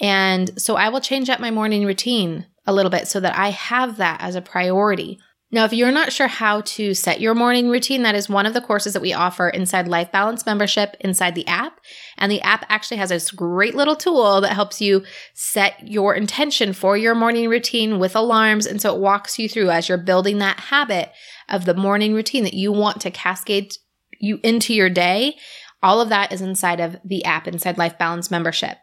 And 0.00 0.50
so 0.60 0.76
I 0.76 0.88
will 0.88 1.00
change 1.00 1.28
up 1.28 1.40
my 1.40 1.50
morning 1.50 1.84
routine 1.84 2.46
a 2.66 2.72
little 2.72 2.90
bit 2.90 3.08
so 3.08 3.20
that 3.20 3.36
I 3.36 3.50
have 3.50 3.98
that 3.98 4.20
as 4.20 4.34
a 4.34 4.42
priority. 4.42 5.18
Now, 5.52 5.64
if 5.64 5.72
you're 5.72 5.90
not 5.90 6.12
sure 6.12 6.28
how 6.28 6.60
to 6.60 6.94
set 6.94 7.20
your 7.20 7.34
morning 7.34 7.68
routine, 7.68 8.02
that 8.02 8.14
is 8.14 8.28
one 8.28 8.46
of 8.46 8.54
the 8.54 8.60
courses 8.60 8.92
that 8.92 9.02
we 9.02 9.12
offer 9.12 9.48
inside 9.48 9.88
Life 9.88 10.12
Balance 10.12 10.46
membership 10.46 10.96
inside 11.00 11.34
the 11.34 11.46
app. 11.48 11.80
And 12.16 12.30
the 12.30 12.40
app 12.42 12.64
actually 12.68 12.98
has 12.98 13.08
this 13.08 13.32
great 13.32 13.74
little 13.74 13.96
tool 13.96 14.40
that 14.42 14.52
helps 14.52 14.80
you 14.80 15.02
set 15.34 15.88
your 15.88 16.14
intention 16.14 16.72
for 16.72 16.96
your 16.96 17.16
morning 17.16 17.48
routine 17.48 17.98
with 17.98 18.14
alarms. 18.14 18.64
And 18.64 18.80
so 18.80 18.94
it 18.94 19.00
walks 19.00 19.40
you 19.40 19.48
through 19.48 19.70
as 19.70 19.88
you're 19.88 19.98
building 19.98 20.38
that 20.38 20.60
habit 20.60 21.10
of 21.48 21.64
the 21.64 21.74
morning 21.74 22.14
routine 22.14 22.44
that 22.44 22.54
you 22.54 22.70
want 22.70 23.00
to 23.00 23.10
cascade 23.10 23.72
you 24.20 24.38
into 24.44 24.72
your 24.72 24.88
day. 24.88 25.34
All 25.82 26.00
of 26.00 26.10
that 26.10 26.30
is 26.30 26.42
inside 26.42 26.78
of 26.78 26.96
the 27.04 27.24
app, 27.24 27.48
inside 27.48 27.76
Life 27.76 27.98
Balance 27.98 28.30
membership. 28.30 28.78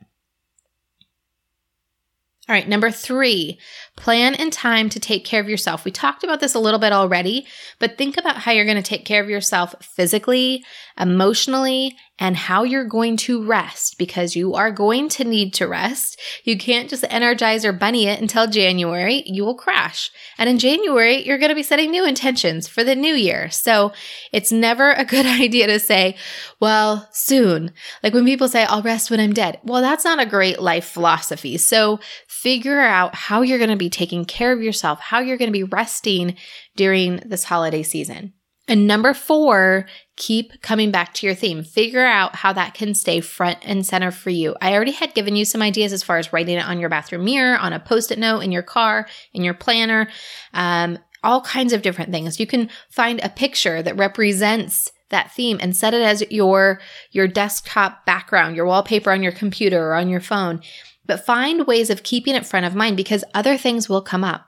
All 2.49 2.53
right, 2.53 2.67
number 2.67 2.91
three, 2.91 3.59
plan 3.97 4.33
in 4.33 4.51
time 4.51 4.87
to 4.89 5.01
take 5.01 5.25
care 5.25 5.41
of 5.41 5.49
yourself. 5.49 5.83
We 5.83 5.91
talked 5.91 6.23
about 6.23 6.39
this 6.39 6.55
a 6.55 6.59
little 6.59 6.79
bit 6.79 6.93
already, 6.93 7.45
but 7.77 7.97
think 7.97 8.15
about 8.15 8.37
how 8.37 8.53
you're 8.53 8.63
going 8.63 8.77
to 8.77 8.83
take 8.83 9.03
care 9.03 9.21
of 9.21 9.29
yourself 9.29 9.75
physically, 9.81 10.63
emotionally, 10.97 11.97
and 12.19 12.35
how 12.35 12.63
you're 12.63 12.85
going 12.85 13.15
to 13.15 13.45
rest 13.45 13.97
because 13.97 14.35
you 14.35 14.55
are 14.55 14.71
going 14.71 15.07
to 15.07 15.23
need 15.23 15.53
to 15.55 15.67
rest. 15.67 16.19
You 16.43 16.57
can't 16.57 16.89
just 16.89 17.03
Energizer 17.03 17.77
Bunny 17.77 18.07
it 18.07 18.19
until 18.19 18.47
January. 18.47 19.23
You 19.25 19.45
will 19.45 19.55
crash. 19.55 20.09
And 20.37 20.49
in 20.49 20.57
January, 20.57 21.23
you're 21.25 21.37
going 21.37 21.49
to 21.49 21.55
be 21.55 21.63
setting 21.63 21.91
new 21.91 22.05
intentions 22.05 22.67
for 22.67 22.83
the 22.83 22.95
new 22.95 23.13
year. 23.13 23.51
So 23.51 23.93
it's 24.31 24.51
never 24.51 24.93
a 24.93 25.05
good 25.17 25.25
idea 25.25 25.67
to 25.67 25.79
say, 25.79 26.15
well, 26.59 27.07
soon. 27.11 27.71
Like 28.01 28.13
when 28.13 28.25
people 28.25 28.47
say, 28.47 28.63
I'll 28.63 28.81
rest 28.81 29.11
when 29.11 29.19
I'm 29.19 29.33
dead. 29.33 29.59
Well, 29.63 29.81
that's 29.81 30.05
not 30.05 30.19
a 30.19 30.25
great 30.25 30.59
life 30.59 30.85
philosophy. 30.85 31.57
So 31.57 31.99
figure 32.41 32.79
out 32.79 33.15
how 33.15 33.41
you're 33.41 33.57
going 33.57 33.69
to 33.69 33.75
be 33.75 33.89
taking 33.89 34.25
care 34.25 34.51
of 34.51 34.61
yourself, 34.61 34.99
how 34.99 35.19
you're 35.19 35.37
going 35.37 35.51
to 35.51 35.59
be 35.59 35.63
resting 35.63 36.35
during 36.75 37.17
this 37.25 37.43
holiday 37.43 37.83
season. 37.83 38.33
And 38.67 38.85
number 38.85 39.13
four, 39.13 39.87
keep 40.17 40.61
coming 40.61 40.91
back 40.91 41.13
to 41.15 41.25
your 41.25 41.35
theme. 41.35 41.63
Figure 41.63 42.05
out 42.05 42.35
how 42.35 42.51
that 42.53 42.73
can 42.73 42.93
stay 42.93 43.21
front 43.21 43.59
and 43.61 43.85
center 43.85 44.11
for 44.11 44.29
you. 44.29 44.55
I 44.61 44.73
already 44.73 44.91
had 44.91 45.13
given 45.13 45.35
you 45.35 45.45
some 45.45 45.61
ideas 45.61 45.93
as 45.93 46.03
far 46.03 46.17
as 46.17 46.33
writing 46.33 46.57
it 46.57 46.65
on 46.65 46.79
your 46.79 46.89
bathroom 46.89 47.23
mirror, 47.23 47.57
on 47.57 47.71
a 47.71 47.79
post 47.79 48.11
it 48.11 48.19
note, 48.19 48.41
in 48.41 48.51
your 48.51 48.63
car, 48.63 49.07
in 49.33 49.43
your 49.43 49.53
planner, 49.53 50.09
um, 50.53 50.99
all 51.23 51.41
kinds 51.41 51.71
of 51.71 51.81
different 51.81 52.11
things. 52.11 52.39
You 52.39 52.47
can 52.47 52.69
find 52.89 53.23
a 53.23 53.29
picture 53.29 53.81
that 53.81 53.97
represents 53.97 54.91
that 55.09 55.31
theme 55.33 55.57
and 55.61 55.75
set 55.75 55.93
it 55.93 56.01
as 56.01 56.23
your 56.29 56.81
your 57.11 57.27
desktop 57.27 58.05
background, 58.05 58.55
your 58.55 58.65
wallpaper 58.65 59.11
on 59.11 59.23
your 59.23 59.31
computer 59.31 59.87
or 59.87 59.93
on 59.93 60.09
your 60.09 60.19
phone. 60.19 60.61
But 61.07 61.25
find 61.25 61.65
ways 61.65 61.89
of 61.89 62.03
keeping 62.03 62.35
it 62.35 62.45
front 62.45 62.65
of 62.65 62.75
mind 62.75 62.97
because 62.97 63.23
other 63.33 63.57
things 63.57 63.89
will 63.89 64.01
come 64.01 64.23
up. 64.23 64.45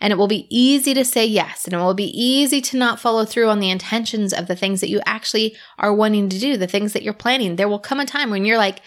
And 0.00 0.12
it 0.12 0.16
will 0.16 0.28
be 0.28 0.46
easy 0.48 0.94
to 0.94 1.04
say 1.04 1.26
yes, 1.26 1.64
and 1.64 1.74
it 1.74 1.76
will 1.76 1.94
be 1.94 2.10
easy 2.18 2.60
to 2.62 2.78
not 2.78 2.98
follow 2.98 3.24
through 3.24 3.48
on 3.48 3.60
the 3.60 3.70
intentions 3.70 4.32
of 4.32 4.46
the 4.46 4.56
things 4.56 4.80
that 4.80 4.88
you 4.88 5.00
actually 5.04 5.54
are 5.78 5.94
wanting 5.94 6.28
to 6.30 6.38
do, 6.38 6.56
the 6.56 6.66
things 6.66 6.92
that 6.94 7.02
you're 7.02 7.12
planning. 7.12 7.56
There 7.56 7.68
will 7.68 7.78
come 7.78 8.00
a 8.00 8.06
time 8.06 8.30
when 8.30 8.44
you're 8.44 8.56
like, 8.56 8.80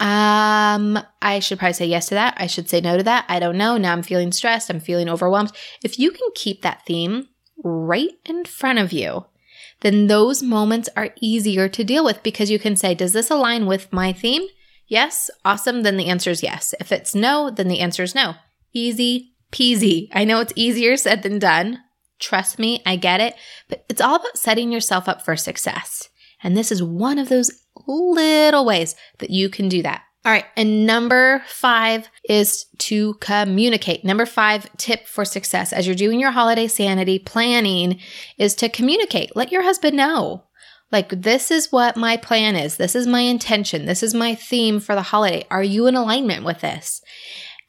um, 0.00 0.98
I 1.22 1.38
should 1.40 1.58
probably 1.58 1.74
say 1.74 1.86
yes 1.86 2.08
to 2.08 2.14
that. 2.14 2.34
I 2.38 2.46
should 2.46 2.68
say 2.68 2.80
no 2.80 2.96
to 2.96 3.02
that. 3.04 3.26
I 3.28 3.38
don't 3.38 3.58
know. 3.58 3.76
Now 3.76 3.92
I'm 3.92 4.02
feeling 4.02 4.32
stressed. 4.32 4.70
I'm 4.70 4.80
feeling 4.80 5.08
overwhelmed. 5.08 5.52
If 5.82 5.98
you 5.98 6.10
can 6.10 6.28
keep 6.34 6.62
that 6.62 6.84
theme 6.86 7.28
right 7.62 8.10
in 8.24 8.44
front 8.44 8.78
of 8.78 8.92
you, 8.92 9.26
then 9.80 10.06
those 10.06 10.42
moments 10.42 10.88
are 10.96 11.14
easier 11.20 11.68
to 11.68 11.84
deal 11.84 12.04
with 12.04 12.22
because 12.22 12.50
you 12.50 12.58
can 12.58 12.74
say, 12.74 12.94
does 12.94 13.12
this 13.12 13.30
align 13.30 13.66
with 13.66 13.92
my 13.92 14.12
theme? 14.12 14.48
Yes. 14.86 15.30
Awesome. 15.44 15.82
Then 15.82 15.96
the 15.96 16.08
answer 16.08 16.30
is 16.30 16.42
yes. 16.42 16.74
If 16.80 16.92
it's 16.92 17.14
no, 17.14 17.50
then 17.50 17.68
the 17.68 17.80
answer 17.80 18.02
is 18.02 18.14
no. 18.14 18.34
Easy 18.72 19.34
peasy. 19.52 20.08
I 20.12 20.24
know 20.24 20.40
it's 20.40 20.52
easier 20.56 20.96
said 20.96 21.22
than 21.22 21.38
done. 21.38 21.80
Trust 22.18 22.58
me, 22.58 22.82
I 22.84 22.96
get 22.96 23.20
it. 23.20 23.34
But 23.68 23.84
it's 23.88 24.00
all 24.00 24.16
about 24.16 24.38
setting 24.38 24.72
yourself 24.72 25.08
up 25.08 25.24
for 25.24 25.36
success. 25.36 26.08
And 26.42 26.56
this 26.56 26.70
is 26.70 26.82
one 26.82 27.18
of 27.18 27.28
those 27.28 27.50
little 27.86 28.64
ways 28.64 28.94
that 29.18 29.30
you 29.30 29.48
can 29.48 29.68
do 29.68 29.82
that. 29.82 30.02
All 30.24 30.32
right. 30.32 30.46
And 30.56 30.86
number 30.86 31.42
five 31.46 32.08
is 32.28 32.64
to 32.78 33.14
communicate. 33.14 34.04
Number 34.04 34.24
five 34.24 34.74
tip 34.78 35.06
for 35.06 35.24
success 35.24 35.72
as 35.72 35.86
you're 35.86 35.94
doing 35.94 36.18
your 36.18 36.30
holiday 36.30 36.66
sanity 36.66 37.18
planning 37.18 38.00
is 38.38 38.54
to 38.56 38.70
communicate. 38.70 39.36
Let 39.36 39.52
your 39.52 39.62
husband 39.62 39.96
know. 39.96 40.44
Like, 40.92 41.08
this 41.08 41.50
is 41.50 41.72
what 41.72 41.96
my 41.96 42.16
plan 42.16 42.56
is. 42.56 42.76
This 42.76 42.94
is 42.94 43.06
my 43.06 43.20
intention. 43.20 43.86
This 43.86 44.02
is 44.02 44.14
my 44.14 44.34
theme 44.34 44.78
for 44.78 44.94
the 44.94 45.02
holiday. 45.02 45.44
Are 45.50 45.62
you 45.62 45.86
in 45.86 45.96
alignment 45.96 46.44
with 46.44 46.60
this? 46.60 47.00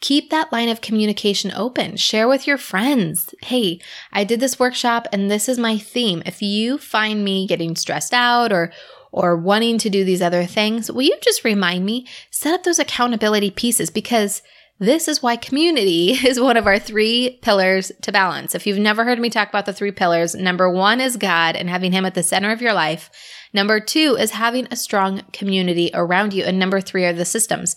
keep 0.06 0.30
that 0.30 0.51
line 0.51 0.69
of 0.69 0.82
communication 0.82 1.51
open. 1.56 1.97
Share 1.97 2.28
with 2.28 2.45
your 2.45 2.60
friends. 2.60 3.34
Hey, 3.41 3.80
I 4.13 4.23
did 4.23 4.39
this 4.39 4.60
workshop 4.60 5.08
and 5.12 5.32
this 5.32 5.49
is 5.49 5.58
my 5.58 5.80
theme. 5.80 6.21
If 6.28 6.43
you 6.43 6.78
find 6.78 7.23
me 7.23 7.47
getting 7.47 7.75
stressed 7.75 8.13
out 8.13 8.51
or 8.51 8.71
or 9.12 9.38
wanting 9.38 9.78
to 9.78 9.89
do 9.89 10.04
these 10.04 10.21
other 10.21 10.45
things, 10.45 10.91
will 10.91 11.01
you 11.01 11.17
just 11.21 11.45
remind 11.45 11.86
me? 11.86 12.06
Set 12.32 12.54
up 12.54 12.63
those 12.63 12.80
accountability 12.80 13.49
pieces 13.49 13.89
because 13.89 14.41
this 14.79 15.07
is 15.07 15.23
why 15.23 15.38
community 15.38 16.11
is 16.25 16.39
one 16.39 16.57
of 16.57 16.67
our 16.67 16.79
three 16.79 17.39
pillars 17.41 17.91
to 18.01 18.11
balance. 18.11 18.55
If 18.55 18.67
you've 18.67 18.77
never 18.77 19.03
heard 19.03 19.19
me 19.19 19.29
talk 19.29 19.49
about 19.49 19.65
the 19.65 19.73
three 19.73 19.91
pillars, 19.91 20.35
number 20.35 20.69
one 20.69 20.99
is 20.99 21.17
God 21.17 21.55
and 21.55 21.69
having 21.69 21.91
Him 21.91 22.05
at 22.05 22.13
the 22.13 22.23
center 22.23 22.51
of 22.51 22.61
your 22.61 22.73
life. 22.73 23.09
Number 23.53 23.79
two 23.79 24.17
is 24.19 24.31
having 24.31 24.67
a 24.69 24.75
strong 24.75 25.21
community 25.31 25.91
around 25.93 26.33
you. 26.33 26.43
And 26.43 26.59
number 26.59 26.81
three 26.81 27.05
are 27.05 27.13
the 27.13 27.25
systems. 27.25 27.75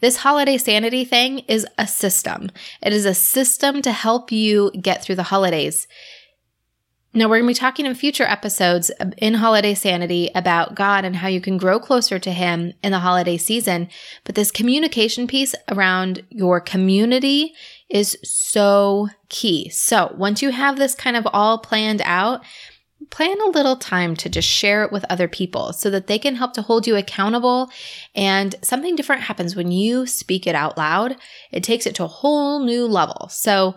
This 0.00 0.18
holiday 0.18 0.58
sanity 0.58 1.04
thing 1.04 1.38
is 1.40 1.66
a 1.78 1.86
system. 1.86 2.50
It 2.82 2.92
is 2.92 3.06
a 3.06 3.14
system 3.14 3.80
to 3.82 3.92
help 3.92 4.30
you 4.30 4.70
get 4.80 5.02
through 5.02 5.14
the 5.14 5.22
holidays. 5.24 5.88
Now, 7.16 7.30
we're 7.30 7.38
going 7.38 7.54
to 7.54 7.58
be 7.58 7.58
talking 7.58 7.86
in 7.86 7.94
future 7.94 8.24
episodes 8.24 8.90
in 9.16 9.32
Holiday 9.32 9.72
Sanity 9.72 10.30
about 10.34 10.74
God 10.74 11.06
and 11.06 11.16
how 11.16 11.28
you 11.28 11.40
can 11.40 11.56
grow 11.56 11.80
closer 11.80 12.18
to 12.18 12.30
Him 12.30 12.74
in 12.84 12.92
the 12.92 12.98
holiday 12.98 13.38
season. 13.38 13.88
But 14.24 14.34
this 14.34 14.50
communication 14.50 15.26
piece 15.26 15.54
around 15.70 16.22
your 16.28 16.60
community 16.60 17.54
is 17.88 18.18
so 18.22 19.08
key. 19.30 19.70
So, 19.70 20.14
once 20.18 20.42
you 20.42 20.50
have 20.50 20.76
this 20.76 20.94
kind 20.94 21.16
of 21.16 21.26
all 21.32 21.56
planned 21.56 22.02
out, 22.04 22.44
plan 23.08 23.40
a 23.40 23.48
little 23.48 23.76
time 23.76 24.14
to 24.16 24.28
just 24.28 24.46
share 24.46 24.84
it 24.84 24.92
with 24.92 25.06
other 25.08 25.26
people 25.26 25.72
so 25.72 25.88
that 25.88 26.08
they 26.08 26.18
can 26.18 26.36
help 26.36 26.52
to 26.52 26.60
hold 26.60 26.86
you 26.86 26.96
accountable. 26.96 27.70
And 28.14 28.54
something 28.60 28.94
different 28.94 29.22
happens 29.22 29.56
when 29.56 29.72
you 29.72 30.04
speak 30.04 30.46
it 30.46 30.54
out 30.54 30.76
loud. 30.76 31.16
It 31.50 31.64
takes 31.64 31.86
it 31.86 31.94
to 31.94 32.04
a 32.04 32.08
whole 32.08 32.62
new 32.62 32.84
level. 32.84 33.28
So 33.30 33.74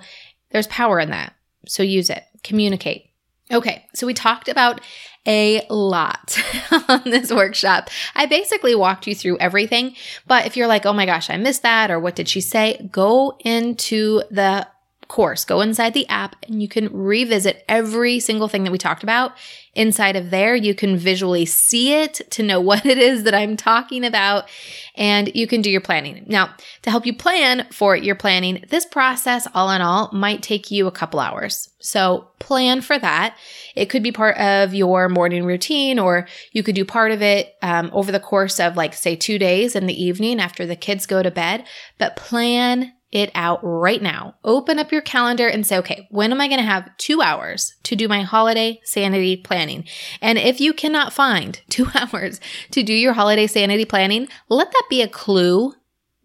there's 0.51 0.67
power 0.67 0.99
in 0.99 1.09
that. 1.11 1.35
So 1.67 1.83
use 1.83 2.09
it, 2.09 2.25
communicate. 2.43 3.08
Okay, 3.51 3.87
so 3.95 4.05
we 4.05 4.13
talked 4.13 4.47
about 4.47 4.81
a 5.27 5.65
lot 5.69 6.37
on 6.87 7.01
this 7.05 7.31
workshop. 7.31 7.89
I 8.15 8.25
basically 8.25 8.75
walked 8.75 9.07
you 9.07 9.15
through 9.15 9.39
everything, 9.39 9.95
but 10.27 10.45
if 10.45 10.55
you're 10.55 10.67
like, 10.67 10.85
oh 10.85 10.93
my 10.93 11.05
gosh, 11.05 11.29
I 11.29 11.37
missed 11.37 11.63
that, 11.63 11.89
or 11.89 11.99
what 11.99 12.15
did 12.15 12.29
she 12.29 12.41
say? 12.41 12.87
Go 12.91 13.37
into 13.43 14.21
the 14.29 14.67
course, 15.07 15.43
go 15.43 15.59
inside 15.61 15.93
the 15.93 16.07
app 16.07 16.35
and 16.47 16.61
you 16.61 16.67
can 16.67 16.87
revisit 16.93 17.65
every 17.67 18.19
single 18.19 18.47
thing 18.47 18.63
that 18.63 18.71
we 18.71 18.77
talked 18.77 19.03
about 19.03 19.33
inside 19.73 20.15
of 20.15 20.29
there. 20.29 20.55
You 20.55 20.73
can 20.73 20.97
visually 20.97 21.45
see 21.45 21.93
it 21.93 22.21
to 22.31 22.43
know 22.43 22.59
what 22.69 22.85
it 22.85 22.97
is 22.97 23.23
that 23.23 23.33
I'm 23.33 23.57
talking 23.57 24.03
about, 24.03 24.49
and 24.95 25.33
you 25.35 25.47
can 25.47 25.61
do 25.61 25.69
your 25.69 25.81
planning. 25.81 26.25
Now, 26.27 26.55
to 26.83 26.91
help 26.91 27.05
you 27.05 27.15
plan 27.15 27.67
for 27.71 27.95
your 27.95 28.15
planning, 28.15 28.63
this 28.69 28.85
process, 28.85 29.47
all 29.53 29.71
in 29.71 29.81
all, 29.81 30.09
might 30.11 30.41
take 30.41 30.71
you 30.71 30.87
a 30.87 30.91
couple 30.91 31.19
hours. 31.19 31.69
So 31.79 32.27
plan 32.39 32.81
for 32.81 32.99
that. 32.99 33.37
It 33.75 33.89
could 33.89 34.03
be 34.03 34.11
part 34.11 34.37
of 34.37 34.73
your 34.73 35.07
morning 35.09 35.45
routine, 35.45 35.99
or 35.99 36.27
you 36.51 36.63
could 36.63 36.75
do 36.75 36.85
part 36.85 37.11
of 37.11 37.21
it 37.21 37.55
um, 37.61 37.89
over 37.93 38.11
the 38.11 38.19
course 38.19 38.59
of, 38.59 38.75
like, 38.75 38.93
say, 38.93 39.15
two 39.15 39.39
days 39.39 39.75
in 39.75 39.85
the 39.85 40.03
evening 40.03 40.39
after 40.39 40.65
the 40.65 40.75
kids 40.75 41.05
go 41.05 41.23
to 41.23 41.31
bed. 41.31 41.65
But 41.97 42.15
plan 42.15 42.93
it 43.11 43.31
out 43.33 43.59
right 43.63 44.01
now. 44.01 44.35
Open 44.43 44.77
up 44.79 44.91
your 44.91 45.01
calendar 45.01 45.47
and 45.47 45.65
say, 45.65 45.77
okay, 45.77 46.07
when 46.11 46.31
am 46.31 46.41
I 46.41 46.47
going 46.47 46.59
to 46.59 46.65
have 46.65 46.95
two 46.97 47.21
hours 47.21 47.75
to 47.83 47.95
do 47.95 48.07
my 48.07 48.21
holiday 48.21 48.79
sanity 48.83 49.37
planning? 49.37 49.85
And 50.21 50.37
if 50.37 50.61
you 50.61 50.73
cannot 50.73 51.13
find 51.13 51.59
two 51.69 51.87
hours 51.95 52.39
to 52.71 52.83
do 52.83 52.93
your 52.93 53.13
holiday 53.13 53.47
sanity 53.47 53.85
planning, 53.85 54.27
let 54.49 54.71
that 54.71 54.83
be 54.89 55.01
a 55.01 55.07
clue 55.07 55.73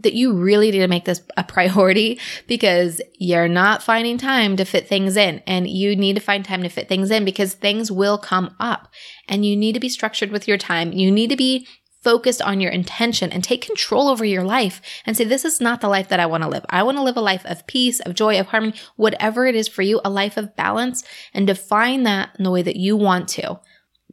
that 0.01 0.15
you 0.15 0.35
really 0.35 0.71
need 0.71 0.81
to 0.81 0.89
make 0.89 1.07
this 1.07 1.23
a 1.37 1.43
priority 1.43 2.21
because 2.47 3.01
you're 3.19 3.49
not 3.49 3.83
finding 3.83 4.19
time 4.19 4.57
to 4.57 4.65
fit 4.65 4.87
things 4.87 5.17
in 5.17 5.43
and 5.47 5.69
you 5.69 5.97
need 5.97 6.15
to 6.15 6.23
find 6.23 6.45
time 6.45 6.63
to 6.63 6.69
fit 6.69 6.89
things 6.89 7.11
in 7.11 7.25
because 7.25 7.55
things 7.55 7.91
will 7.91 8.19
come 8.19 8.55
up 8.61 8.89
and 9.29 9.45
you 9.45 9.57
need 9.57 9.73
to 9.73 9.81
be 9.81 9.89
structured 9.89 10.31
with 10.31 10.47
your 10.47 10.59
time. 10.59 10.93
You 10.93 11.11
need 11.11 11.31
to 11.31 11.37
be 11.37 11.67
focused 12.05 12.43
on 12.43 12.61
your 12.61 12.71
intention 12.71 13.33
and 13.33 13.43
take 13.43 13.67
control 13.67 14.09
over 14.09 14.25
your 14.25 14.45
life 14.45 14.81
and 15.05 15.17
say, 15.17 15.25
This 15.25 15.45
is 15.45 15.61
not 15.61 15.81
the 15.81 15.89
life 15.89 16.09
that 16.09 16.21
I 16.21 16.27
want 16.27 16.45
to 16.45 16.49
live. 16.49 16.65
I 16.69 16.83
want 16.83 16.99
to 16.99 17.03
live 17.03 17.17
a 17.17 17.23
life 17.23 17.45
of 17.47 17.67
peace, 17.67 17.99
of 18.01 18.15
joy, 18.15 18.39
of 18.39 18.49
harmony, 18.49 18.75
whatever 18.97 19.47
it 19.47 19.57
is 19.57 19.67
for 19.67 19.83
you, 19.83 20.01
a 20.05 20.11
life 20.11 20.37
of 20.37 20.55
balance, 20.55 21.03
and 21.33 21.47
define 21.47 22.05
that 22.05 22.31
in 22.39 22.45
the 22.45 22.51
way 22.51 22.63
that 22.63 22.77
you 22.77 22.97
want 22.97 23.29
to. 23.31 23.59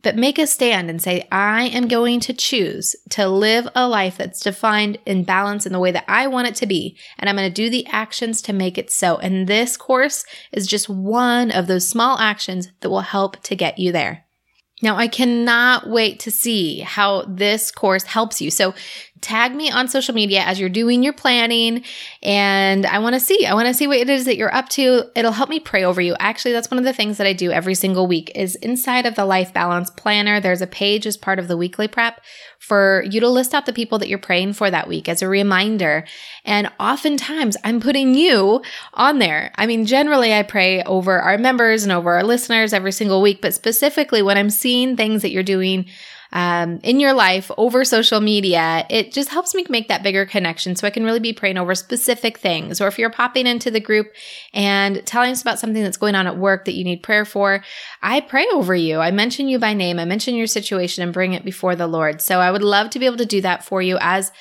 But 0.04 0.16
make 0.16 0.40
a 0.40 0.48
stand 0.48 0.90
and 0.90 1.00
say, 1.02 1.28
I 1.32 1.66
am 1.66 1.88
going 1.88 2.22
to 2.22 2.34
choose 2.34 2.96
to 3.12 3.28
live 3.28 3.68
a 3.76 3.88
life 3.88 4.18
that's 4.18 4.40
defined 4.40 4.98
in 5.06 5.24
balance 5.24 5.68
in 5.68 5.74
the 5.74 5.80
way 5.80 5.92
that 5.92 6.06
I 6.08 6.26
want 6.28 6.48
it 6.48 6.56
to 6.56 6.66
be. 6.66 6.98
And 7.20 7.30
I'm 7.30 7.36
going 7.36 7.48
to 7.48 7.54
do 7.54 7.70
the 7.70 7.86
actions 7.88 8.42
to 8.44 8.54
make 8.54 8.80
it 8.80 8.92
so. 8.92 9.18
And 9.18 9.48
this 9.48 9.78
course 9.78 10.26
is 10.52 10.66
just 10.66 10.90
one 10.90 11.52
of 11.52 11.68
those 11.68 11.88
small 11.88 12.18
actions 12.18 12.70
that 12.80 12.90
will 12.90 13.02
help 13.02 13.44
to 13.44 13.56
get 13.56 13.78
you 13.78 13.92
there. 13.92 14.26
Now, 14.82 14.96
I 14.98 15.08
cannot 15.08 15.88
wait 15.88 16.20
to 16.22 16.32
see 16.32 16.80
how 16.80 17.24
this 17.28 17.72
course 17.72 18.04
helps 18.04 18.42
you. 18.42 18.50
So, 18.50 18.74
tag 19.22 19.56
me 19.56 19.70
on 19.70 19.88
social 19.88 20.14
media 20.14 20.42
as 20.42 20.60
you're 20.60 20.70
doing 20.70 21.04
your 21.04 21.14
planning 21.14 21.84
and 22.24 22.86
I 22.86 23.00
want 23.00 23.14
to 23.14 23.20
see. 23.20 23.46
I 23.46 23.54
want 23.54 23.68
to 23.68 23.74
see 23.74 23.88
what 23.88 23.98
it 23.98 24.10
is 24.10 24.26
that 24.26 24.36
you're 24.36 24.54
up 24.54 24.70
to. 24.70 25.04
It'll 25.16 25.32
help 25.32 25.50
me 25.50 25.60
pray 25.60 25.84
over 25.84 26.02
you. 26.02 26.16
Actually, 26.20 26.52
that's 26.52 26.72
one 26.72 26.78
of 26.78 26.84
the 26.84 26.94
things 26.94 27.18
that 27.18 27.28
I 27.28 27.34
do 27.34 27.52
every 27.52 27.76
single 27.76 28.08
week 28.08 28.32
is 28.36 28.56
inside 28.58 29.06
of 29.06 29.16
the 29.16 29.26
life 29.26 29.54
balance 29.54 29.90
planner, 29.90 30.40
there's 30.40 30.62
a 30.62 30.68
page 30.68 31.06
as 31.06 31.18
part 31.18 31.40
of 31.40 31.48
the 31.48 31.58
weekly 31.58 31.88
prep 31.88 32.22
for 32.60 33.04
you 33.10 33.20
to 33.20 33.30
list 33.30 33.54
out 33.54 33.66
the 33.66 33.74
people 33.74 34.00
that 34.00 34.08
you're 34.08 34.18
praying 34.18 34.54
for 34.54 34.70
that 34.70 34.88
week 34.88 35.10
as 35.10 35.22
a 35.22 35.28
reminder. 35.28 36.06
And 36.46 36.72
oftentimes 36.80 37.58
I'm 37.64 37.80
putting 37.80 38.16
you 38.16 38.62
on 38.94 39.20
there. 39.20 39.52
I 39.56 39.66
mean, 39.66 39.86
generally 39.86 40.34
I 40.34 40.44
pray 40.44 40.84
over 40.84 41.20
our 41.20 41.38
members 41.38 41.84
and 41.84 41.92
over 41.92 42.14
our 42.14 42.24
listeners 42.24 42.74
every 42.74 42.92
single 42.92 43.22
week, 43.22 43.42
but 43.42 43.54
specifically 43.54 44.22
when 44.22 44.38
I'm 44.38 44.50
seeing 44.50 44.96
things 44.96 45.22
that 45.22 45.32
you're 45.32 45.44
doing 45.44 45.86
um, 46.32 46.80
in 46.84 47.00
your 47.00 47.14
life 47.14 47.52
over 47.58 47.84
social 47.84 48.22
media, 48.22 48.86
it 48.90 49.12
just 49.12 49.30
helps 49.30 49.54
me 49.54 49.66
make 49.70 49.90
that 49.90 50.04
bigger 50.04 50.26
connection 50.26 50.76
so 50.76 50.88
I 50.88 50.90
can 50.90 51.04
really 51.04 51.20
be 51.20 51.34
praying 51.34 51.58
over 51.58 51.76
specific 51.76 52.38
things. 52.38 52.80
Or 52.80 52.88
if 52.88 52.98
you're 52.98 53.10
popping 53.10 53.48
into 53.48 53.70
the 53.70 53.80
group 53.80 54.14
and 54.54 55.06
telling 55.06 55.32
us 55.32 55.42
about 55.42 55.60
something 55.60 55.84
that's 55.84 55.98
going 55.98 56.16
on 56.16 56.28
at 56.28 56.38
work 56.38 56.66
that 56.66 56.76
you 56.76 56.84
need 56.84 57.04
prayer 57.04 57.26
for, 57.26 57.64
I 58.02 58.22
pray 58.22 58.46
over 58.54 58.74
you. 58.74 59.00
I 59.00 59.12
mention 59.12 59.48
you 59.48 59.60
by 59.60 59.74
name, 59.74 60.00
I 60.00 60.06
mention 60.06 60.36
your 60.36 60.48
situation 60.48 61.04
and 61.04 61.14
bring 61.14 61.34
it 61.34 61.44
before 61.44 61.76
the 61.76 61.88
Lord. 61.88 62.22
So 62.22 62.40
I 62.40 62.52
would 62.52 62.64
love 62.64 62.90
to 62.92 63.00
be 63.00 63.06
able 63.06 63.18
to 63.18 63.26
do 63.26 63.42
that 63.42 63.66
for 63.66 63.82
you 63.82 63.98
as 64.00 64.32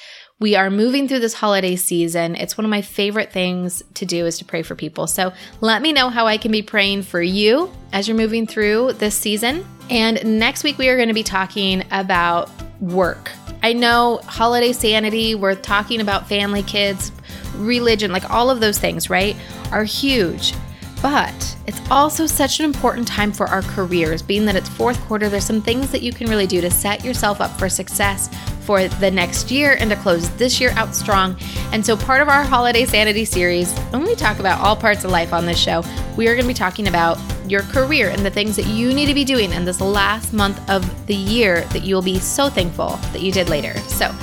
we 0.41 0.57
are 0.57 0.71
moving 0.71 1.07
through 1.07 1.19
this 1.19 1.35
holiday 1.35 1.77
season. 1.77 2.35
It's 2.35 2.57
one 2.57 2.65
of 2.65 2.71
my 2.71 2.81
favorite 2.81 3.31
things 3.31 3.83
to 3.95 4.07
do 4.07 4.25
is 4.25 4.39
to 4.39 4.45
pray 4.47 4.63
for 4.63 4.75
people. 4.75 5.07
So 5.07 5.35
let 5.61 5.83
me 5.83 5.93
know 5.93 6.09
how 6.09 6.27
I 6.27 6.39
can 6.39 6.51
be 6.51 6.63
praying 6.63 7.03
for 7.03 7.21
you 7.21 7.71
as 7.93 8.09
you're 8.09 8.17
moving 8.17 8.47
through 8.47 8.95
this 8.95 9.15
season. 9.15 9.67
And 9.91 10.39
next 10.39 10.65
week, 10.65 10.79
we 10.79 10.89
are 10.89 10.97
going 10.97 11.09
to 11.09 11.15
be 11.15 11.23
talking 11.23 11.85
about 11.91 12.51
work. 12.81 13.31
I 13.63 13.75
know 13.75 14.21
holiday 14.25 14.73
sanity, 14.73 15.35
we're 15.35 15.57
talking 15.57 16.01
about 16.01 16.27
family, 16.27 16.63
kids, 16.63 17.13
religion, 17.57 18.11
like 18.11 18.31
all 18.31 18.49
of 18.49 18.61
those 18.61 18.79
things, 18.79 19.11
right, 19.11 19.37
are 19.71 19.85
huge. 19.85 20.55
But 21.03 21.57
it's 21.67 21.81
also 21.91 22.27
such 22.27 22.61
an 22.61 22.65
important 22.65 23.07
time 23.07 23.33
for 23.33 23.47
our 23.47 23.63
careers, 23.63 24.23
being 24.23 24.47
that 24.47 24.57
it's 24.57 24.69
fourth 24.71 25.01
quarter. 25.03 25.29
There's 25.29 25.45
some 25.45 25.61
things 25.61 25.91
that 25.93 26.01
you 26.01 26.13
can 26.13 26.29
really 26.29 26.47
do 26.47 26.63
to 26.63 26.71
set 26.71 27.05
yourself 27.05 27.43
up 27.43 27.59
for 27.59 27.69
success 27.69 28.35
for 28.61 28.87
the 28.89 29.11
next 29.11 29.51
year 29.51 29.77
and 29.79 29.91
to 29.91 29.97
close 29.97 30.31
this 30.37 30.61
year 30.61 30.71
out 30.77 30.95
strong. 30.95 31.37
And 31.73 31.85
so, 31.85 31.97
part 31.97 32.21
of 32.21 32.29
our 32.29 32.45
Holiday 32.45 32.85
Sanity 32.85 33.25
series, 33.25 33.77
when 33.91 34.05
we 34.05 34.15
talk 34.15 34.39
about 34.39 34.61
all 34.61 34.77
parts 34.77 35.05
of 35.05 35.11
life 35.11 35.33
on 35.33 35.47
this 35.47 35.59
show, 35.59 35.83
we 36.17 36.29
are 36.29 36.35
going 36.35 36.45
to 36.45 36.49
be 36.49 36.55
talking 36.55 36.89
about 36.89 37.19
your 37.49 37.63
career 37.63 38.11
and 38.11 38.25
the 38.25 38.31
things 38.31 38.57
that 38.57 38.67
you 38.67 38.93
need 38.93 39.07
to 39.07 39.15
be 39.15 39.25
doing 39.25 39.53
in 39.53 39.65
this 39.65 39.81
last 39.81 40.33
month 40.33 40.59
of 40.71 41.07
the 41.07 41.15
year 41.15 41.63
that 41.73 41.83
you'll 41.83 42.03
be 42.03 42.19
so 42.19 42.49
thankful 42.49 42.91
that 43.13 43.21
you 43.21 43.33
did 43.33 43.49
later. 43.49 43.77
So, 43.81 44.15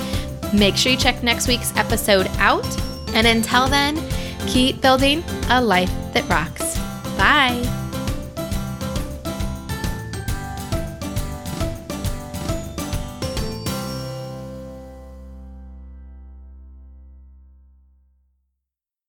make 0.52 0.76
sure 0.76 0.92
you 0.92 0.98
check 0.98 1.22
next 1.22 1.48
week's 1.48 1.76
episode 1.76 2.26
out. 2.38 2.66
And 3.14 3.26
until 3.26 3.68
then, 3.68 4.02
keep 4.46 4.80
building 4.80 5.22
a 5.50 5.60
life 5.60 5.92
that 6.12 6.28
rocks. 6.28 6.78
Bye. 7.16 7.77